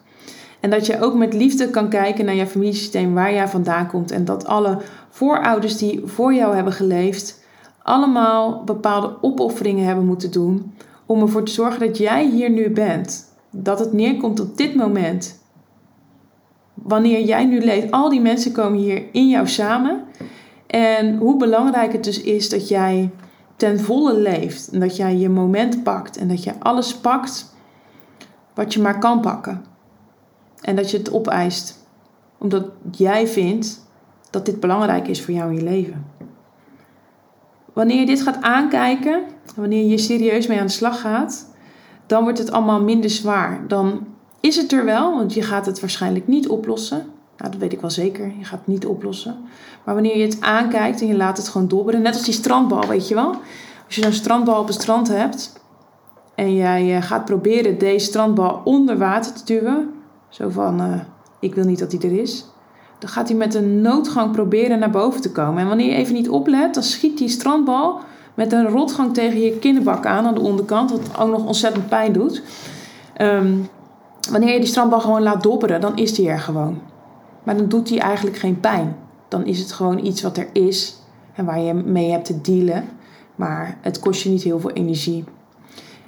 En 0.60 0.70
dat 0.70 0.86
je 0.86 1.02
ook 1.02 1.14
met 1.16 1.34
liefde 1.34 1.70
kan 1.70 1.90
kijken 1.90 2.26
naar 2.26 2.36
je 2.36 2.48
familiesysteem, 2.48 3.14
waar 3.14 3.34
jij 3.34 3.48
vandaan 3.48 3.88
komt. 3.88 4.12
En 4.12 4.26
dat 4.26 4.46
alle 4.46 4.78
voorouders 5.10 5.78
die 5.78 6.02
voor 6.06 6.34
jou 6.34 6.56
hebben 6.56 6.74
geleefd, 6.74 7.44
allemaal 7.84 8.64
bepaalde 8.64 9.16
opofferingen 9.22 9.86
hebben 9.86 10.06
moeten 10.06 10.32
doen 10.32 10.74
om 11.06 11.22
ervoor 11.22 11.44
te 11.44 11.52
zorgen 11.52 11.80
dat 11.80 11.98
jij 11.98 12.26
hier 12.26 12.50
nu 12.50 12.70
bent. 12.70 13.36
Dat 13.52 13.80
het 13.80 13.94
neerkomt 13.94 14.40
op 14.40 14.58
dit 14.58 14.76
moment. 14.76 15.40
Wanneer 16.74 17.22
jij 17.22 17.46
nu 17.46 17.60
leeft, 17.60 17.92
al 17.92 18.10
die 18.10 18.22
mensen 18.22 18.52
komen 18.52 18.80
hier 18.80 19.04
in 19.12 19.30
jou 19.30 19.48
samen. 19.48 20.04
En 20.68 21.18
hoe 21.18 21.38
belangrijk 21.38 21.92
het 21.92 22.04
dus 22.04 22.22
is 22.22 22.50
dat 22.50 22.68
jij 22.68 23.10
ten 23.56 23.80
volle 23.80 24.20
leeft. 24.20 24.70
En 24.70 24.80
dat 24.80 24.96
jij 24.96 25.16
je 25.16 25.30
moment 25.30 25.84
pakt. 25.84 26.18
En 26.18 26.28
dat 26.28 26.44
je 26.44 26.54
alles 26.60 26.96
pakt 26.96 27.56
wat 28.54 28.74
je 28.74 28.82
maar 28.82 29.00
kan 29.00 29.22
pakken. 29.22 29.66
En 30.62 30.76
dat 30.76 30.92
je 30.92 30.98
het 30.98 31.12
opeist. 31.12 31.86
Omdat 32.38 32.66
jij 32.92 33.28
vindt 33.28 33.86
dat 34.30 34.46
dit 34.46 34.60
belangrijk 34.60 35.08
is 35.08 35.22
voor 35.22 35.34
jou 35.34 35.50
in 35.50 35.58
je 35.58 35.64
leven. 35.64 36.06
Wanneer 37.74 38.00
je 38.00 38.06
dit 38.06 38.22
gaat 38.22 38.42
aankijken, 38.42 39.24
wanneer 39.56 39.86
je 39.86 39.98
serieus 39.98 40.48
mee 40.48 40.60
aan 40.60 40.66
de 40.66 40.72
slag 40.72 41.02
gaat, 41.02 41.54
dan 42.06 42.24
wordt 42.24 42.38
het 42.38 42.52
allemaal 42.52 42.82
minder 42.82 43.10
zwaar. 43.10 43.68
Dan 43.68 44.08
is 44.40 44.56
het 44.56 44.72
er 44.72 44.86
wel, 44.86 45.16
want 45.16 45.34
je 45.34 45.42
gaat 45.42 45.66
het 45.66 45.80
waarschijnlijk 45.80 46.28
niet 46.28 46.48
oplossen. 46.48 47.06
Nou, 47.38 47.52
dat 47.52 47.60
weet 47.60 47.74
ik 47.74 47.82
wel 47.82 47.90
zeker. 47.90 48.32
Je 48.38 48.46
gaat 48.46 48.60
het 48.60 48.68
niet 48.68 48.86
oplossen. 48.86 49.38
Maar 49.84 49.94
wanneer 49.94 50.18
je 50.18 50.26
het 50.26 50.42
aankijkt 50.42 51.02
en 51.02 51.08
je 51.08 51.16
laat 51.16 51.38
het 51.38 51.48
gewoon 51.48 51.68
dobberen, 51.68 52.02
net 52.02 52.14
als 52.14 52.24
die 52.24 52.34
strandbal, 52.34 52.88
weet 52.88 53.08
je 53.08 53.16
wel. 53.16 53.36
Als 53.86 53.96
je 53.96 54.02
zo'n 54.02 54.12
strandbal 54.12 54.60
op 54.60 54.68
het 54.68 54.82
strand 54.82 55.08
hebt 55.08 55.54
en 56.36 56.56
jij 56.56 56.96
eh, 56.96 57.02
gaat 57.02 57.26
proberen 57.26 57.78
deze 57.78 58.06
strandbal 58.06 58.62
onder 58.64 58.98
water 58.98 59.34
te 59.34 59.46
duwen, 59.46 59.94
zo 60.30 60.50
van, 60.50 60.82
uh, 60.82 61.00
ik 61.40 61.56
wil 61.56 61.66
niet 61.66 61.80
dat 61.80 61.92
hij 61.92 62.02
er 62.02 62.20
is. 62.20 62.46
Dan 63.00 63.10
gaat 63.10 63.28
hij 63.28 63.38
met 63.38 63.56
een 63.56 63.82
noodgang 63.82 64.32
proberen 64.32 64.80
naar 64.80 64.90
boven 64.90 65.22
te 65.22 65.32
komen. 65.32 65.62
En 65.62 65.68
wanneer 65.68 65.90
je 65.90 65.96
even 65.96 66.14
niet 66.14 66.30
oplet, 66.30 66.74
dan 66.74 66.84
schiet 66.84 67.18
die 67.18 67.30
strandbal 67.30 68.00
met 68.34 68.52
een 68.52 68.68
rotgang 68.68 69.14
tegen 69.14 69.42
je 69.42 69.58
kinderbak 69.58 70.06
aan 70.06 70.26
aan 70.26 70.34
de 70.34 70.42
onderkant. 70.42 70.92
Wat 70.92 71.20
ook 71.20 71.30
nog 71.30 71.46
ontzettend 71.46 71.90
pijn 71.90 72.14
doet. 72.14 72.42
Um, 73.22 73.70
wanneer 74.32 74.54
je 74.54 74.60
die 74.60 74.68
strandbal 74.68 75.00
gewoon 75.00 75.24
laat 75.24 75.44
dobberen, 75.44 75.82
dan 75.82 75.98
is 75.98 76.14
die 76.14 76.30
er 76.30 76.40
gewoon. 76.40 76.82
Maar 77.44 77.58
dan 77.58 77.68
doet 77.68 77.88
die 77.88 78.00
eigenlijk 78.00 78.38
geen 78.38 78.60
pijn. 78.60 78.96
Dan 79.28 79.46
is 79.46 79.60
het 79.60 79.72
gewoon 79.72 80.06
iets 80.06 80.22
wat 80.22 80.38
er 80.38 80.48
is 80.54 80.98
en 81.34 81.46
waar 81.46 81.60
je 81.60 81.74
mee 81.74 82.12
hebt 82.12 82.26
te 82.26 82.42
dealen. 82.42 82.84
Maar 83.36 83.78
het 83.82 84.00
kost 84.00 84.22
je 84.22 84.30
niet 84.30 84.44
heel 84.44 84.60
veel 84.60 84.72
energie. 84.72 85.24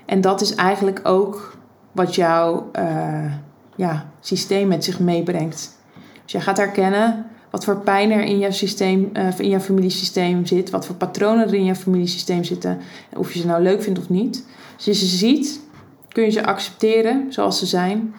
En 0.06 0.22
dat 0.22 0.42
is 0.42 0.56
eigenlijk 0.56 1.00
ook 1.04 1.58
wat 1.92 2.16
jouw 2.16 2.70
uh, 2.80 3.34
ja, 3.80 4.12
systeem 4.20 4.68
met 4.68 4.84
zich 4.84 5.00
meebrengt. 5.00 5.78
Dus 6.24 6.32
jij 6.32 6.42
gaat 6.42 6.58
herkennen 6.58 7.26
wat 7.50 7.64
voor 7.64 7.78
pijn 7.78 8.12
er 8.12 8.24
in 8.24 8.40
jouw, 8.40 8.52
systeem, 8.52 9.10
uh, 9.14 9.40
in 9.40 9.50
jouw 9.50 9.60
familiesysteem 9.60 10.46
zit, 10.46 10.70
wat 10.70 10.86
voor 10.86 10.96
patronen 10.96 11.48
er 11.48 11.54
in 11.54 11.66
jouw 11.66 11.76
familiesysteem 11.76 12.44
zitten, 12.44 12.80
en 13.10 13.18
of 13.18 13.34
je 13.34 13.40
ze 13.40 13.46
nou 13.46 13.62
leuk 13.62 13.84
vindt 13.84 14.00
of 14.00 14.10
niet. 14.10 14.46
Als 14.76 14.86
je 14.86 14.94
ze 14.94 15.06
ziet, 15.06 15.60
kun 16.08 16.24
je 16.24 16.30
ze 16.30 16.46
accepteren 16.46 17.26
zoals 17.30 17.60
ze 17.60 17.66
zijn. 17.66 18.14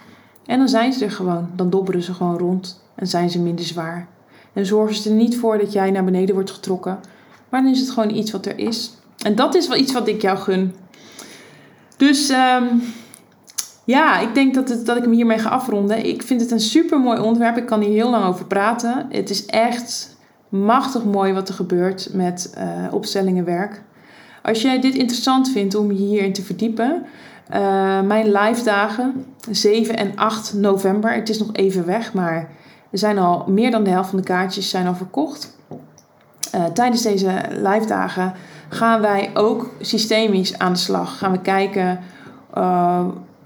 En 0.46 0.59
dan 0.59 0.68
zijn 0.68 0.92
ze 0.92 1.05
er 1.05 1.11
gewoon. 1.11 1.51
Dan 1.57 1.70
dobberen 1.70 2.03
ze 2.03 2.14
gewoon 2.14 2.38
rond 2.38 2.85
en 2.94 3.07
zijn 3.07 3.31
ze 3.31 3.40
minder 3.40 3.64
zwaar. 3.64 4.09
En 4.53 4.66
zorgen 4.66 4.96
ze 4.96 5.09
er 5.09 5.16
niet 5.16 5.38
voor 5.38 5.59
dat 5.59 5.73
jij 5.73 5.90
naar 5.90 6.05
beneden 6.05 6.35
wordt 6.35 6.51
getrokken. 6.51 7.01
Maar 7.49 7.62
dan 7.62 7.73
is 7.73 7.81
het 7.81 7.90
gewoon 7.90 8.14
iets 8.14 8.31
wat 8.31 8.46
er 8.46 8.59
is. 8.59 8.92
En 9.25 9.35
dat 9.35 9.55
is 9.55 9.68
wel 9.68 9.77
iets 9.77 9.92
wat 9.92 10.09
ik 10.09 10.23
jou 10.23 10.38
gun. 10.38 10.75
Dus 11.96 12.31
um, 12.31 12.83
ja, 13.90 14.18
ik 14.18 14.35
denk 14.35 14.55
dat, 14.55 14.68
het, 14.68 14.87
dat 14.87 14.96
ik 14.96 15.03
hem 15.03 15.12
hiermee 15.12 15.38
ga 15.38 15.48
afronden. 15.48 16.07
Ik 16.07 16.22
vind 16.22 16.40
het 16.40 16.50
een 16.50 16.61
super 16.61 17.00
mooi 17.00 17.20
onderwerp. 17.20 17.57
Ik 17.57 17.66
kan 17.66 17.81
hier 17.81 17.90
heel 17.90 18.11
lang 18.11 18.24
over 18.24 18.46
praten. 18.46 19.07
Het 19.09 19.31
is 19.31 19.46
echt 19.46 20.16
machtig 20.48 21.05
mooi 21.05 21.33
wat 21.33 21.48
er 21.48 21.55
gebeurt 21.55 22.09
met 22.12 22.55
uh, 22.59 22.94
opstellingenwerk. 22.94 23.83
Als 24.42 24.62
jij 24.62 24.81
dit 24.81 24.94
interessant 24.94 25.50
vindt 25.50 25.74
om 25.74 25.92
je 25.92 25.98
hierin 25.98 26.33
te 26.33 26.42
verdiepen, 26.42 27.03
uh, 27.53 28.00
mijn 28.00 28.33
live 28.33 28.64
dagen 28.64 29.24
7 29.50 29.96
en 29.96 30.16
8 30.16 30.55
november. 30.55 31.12
Het 31.12 31.29
is 31.29 31.38
nog 31.38 31.53
even 31.53 31.87
weg, 31.87 32.12
maar 32.12 32.48
er 32.90 32.98
zijn 32.98 33.18
al 33.18 33.44
meer 33.48 33.70
dan 33.70 33.85
de 33.85 33.90
helft 33.90 34.11
van 34.11 34.18
de 34.18 34.24
kaartjes 34.24 34.70
zijn 34.70 34.87
al 34.87 34.94
verkocht. 34.94 35.59
Uh, 36.55 36.64
tijdens 36.64 37.03
deze 37.03 37.42
live 37.50 37.87
dagen 37.87 38.33
gaan 38.68 39.00
wij 39.00 39.31
ook 39.35 39.70
systemisch 39.81 40.59
aan 40.59 40.72
de 40.72 40.79
slag. 40.79 41.18
Gaan 41.18 41.33
we 41.33 41.40
kijken 41.40 42.00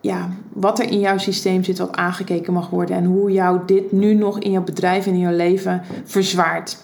ja, 0.04 0.28
wat 0.52 0.78
er 0.78 0.90
in 0.90 1.00
jouw 1.00 1.18
systeem 1.18 1.64
zit, 1.64 1.78
wat 1.78 1.96
aangekeken 1.96 2.52
mag 2.52 2.70
worden 2.70 2.96
en 2.96 3.04
hoe 3.04 3.32
jou 3.32 3.60
dit 3.66 3.92
nu 3.92 4.14
nog 4.14 4.38
in 4.38 4.50
jouw 4.50 4.62
bedrijf 4.62 5.06
en 5.06 5.12
in 5.12 5.18
jouw 5.18 5.36
leven 5.36 5.82
verzwaart. 6.04 6.76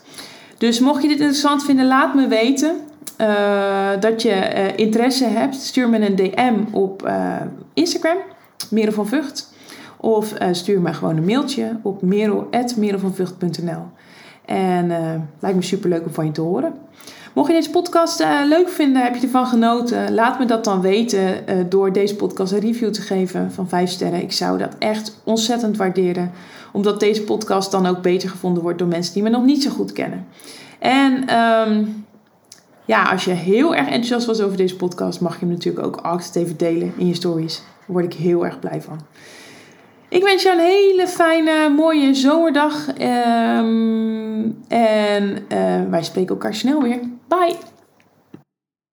Dus 0.59 0.81
mocht 0.81 1.03
je 1.03 1.09
dit 1.09 1.19
interessant 1.19 1.65
vinden, 1.65 1.87
laat 1.87 2.15
me 2.15 2.27
weten. 2.27 2.77
Uh, 3.19 3.91
dat 4.01 4.23
je 4.23 4.29
uh, 4.31 4.77
interesse 4.77 5.25
hebt, 5.25 5.55
stuur 5.55 5.89
me 5.89 6.07
een 6.07 6.17
DM 6.17 6.55
op 6.71 7.07
uh, 7.07 7.37
Instagram, 7.75 8.17
Merel 8.71 8.93
van 8.93 9.07
Vught. 9.07 9.53
Of 9.97 10.35
stuur 10.53 10.81
me 10.81 10.93
gewoon 10.95 11.17
een 11.17 11.25
mailtje 11.25 11.77
op 11.83 12.03
merel.merelvanvught.nl. 12.03 13.83
En 14.45 14.87
lijkt 15.41 15.57
me 15.57 15.63
super 15.63 15.89
leuk 15.89 16.05
om 16.07 16.13
van 16.13 16.27
je 16.27 16.33
te 16.33 16.41
horen. 16.41 16.75
Mocht 17.33 17.49
je 17.49 17.55
deze 17.55 17.71
podcast 17.71 18.21
uh, 18.21 18.41
leuk 18.45 18.69
vinden, 18.69 19.03
heb 19.03 19.15
je 19.15 19.21
ervan 19.21 19.47
genoten, 19.47 20.15
laat 20.15 20.39
me 20.39 20.45
dat 20.45 20.65
dan 20.65 20.81
weten 20.81 21.21
uh, 21.21 21.65
door 21.69 21.93
deze 21.93 22.17
podcast 22.17 22.53
een 22.53 22.61
review 22.61 22.91
te 22.91 23.01
geven 23.01 23.53
van 23.53 23.69
5 23.69 23.91
sterren. 23.91 24.23
Ik 24.23 24.33
zou 24.33 24.59
dat 24.59 24.75
echt 24.79 25.21
ontzettend 25.25 25.77
waarderen, 25.77 26.31
omdat 26.73 27.01
deze 27.01 27.23
podcast 27.23 27.71
dan 27.71 27.87
ook 27.87 28.03
beter 28.03 28.29
gevonden 28.29 28.63
wordt 28.63 28.79
door 28.79 28.89
mensen 28.89 29.15
die 29.15 29.23
me 29.23 29.29
nog 29.29 29.45
niet 29.45 29.63
zo 29.63 29.71
goed 29.71 29.93
kennen. 29.93 30.27
En 30.79 31.37
um, 31.37 32.05
ja, 32.85 33.03
als 33.03 33.25
je 33.25 33.31
heel 33.31 33.75
erg 33.75 33.87
enthousiast 33.87 34.27
was 34.27 34.41
over 34.41 34.57
deze 34.57 34.77
podcast, 34.77 35.21
mag 35.21 35.33
je 35.33 35.47
hem 35.47 35.55
natuurlijk 35.55 35.87
ook 35.87 35.97
altijd 35.97 36.37
even 36.37 36.57
delen 36.57 36.93
in 36.97 37.07
je 37.07 37.15
stories. 37.15 37.57
Daar 37.57 37.87
word 37.87 38.05
ik 38.05 38.15
heel 38.15 38.45
erg 38.45 38.59
blij 38.59 38.83
van. 38.83 39.01
Ik 40.11 40.23
wens 40.23 40.43
jou 40.43 40.59
een 40.59 40.65
hele 40.65 41.09
fijne, 41.09 41.69
mooie 41.69 42.15
zomerdag. 42.15 42.89
Um, 42.89 44.65
en 44.69 45.47
uh, 45.53 45.91
wij 45.91 46.03
spreken 46.03 46.35
elkaar 46.35 46.55
snel 46.55 46.83
weer. 46.83 47.01
Bye! 47.29 47.57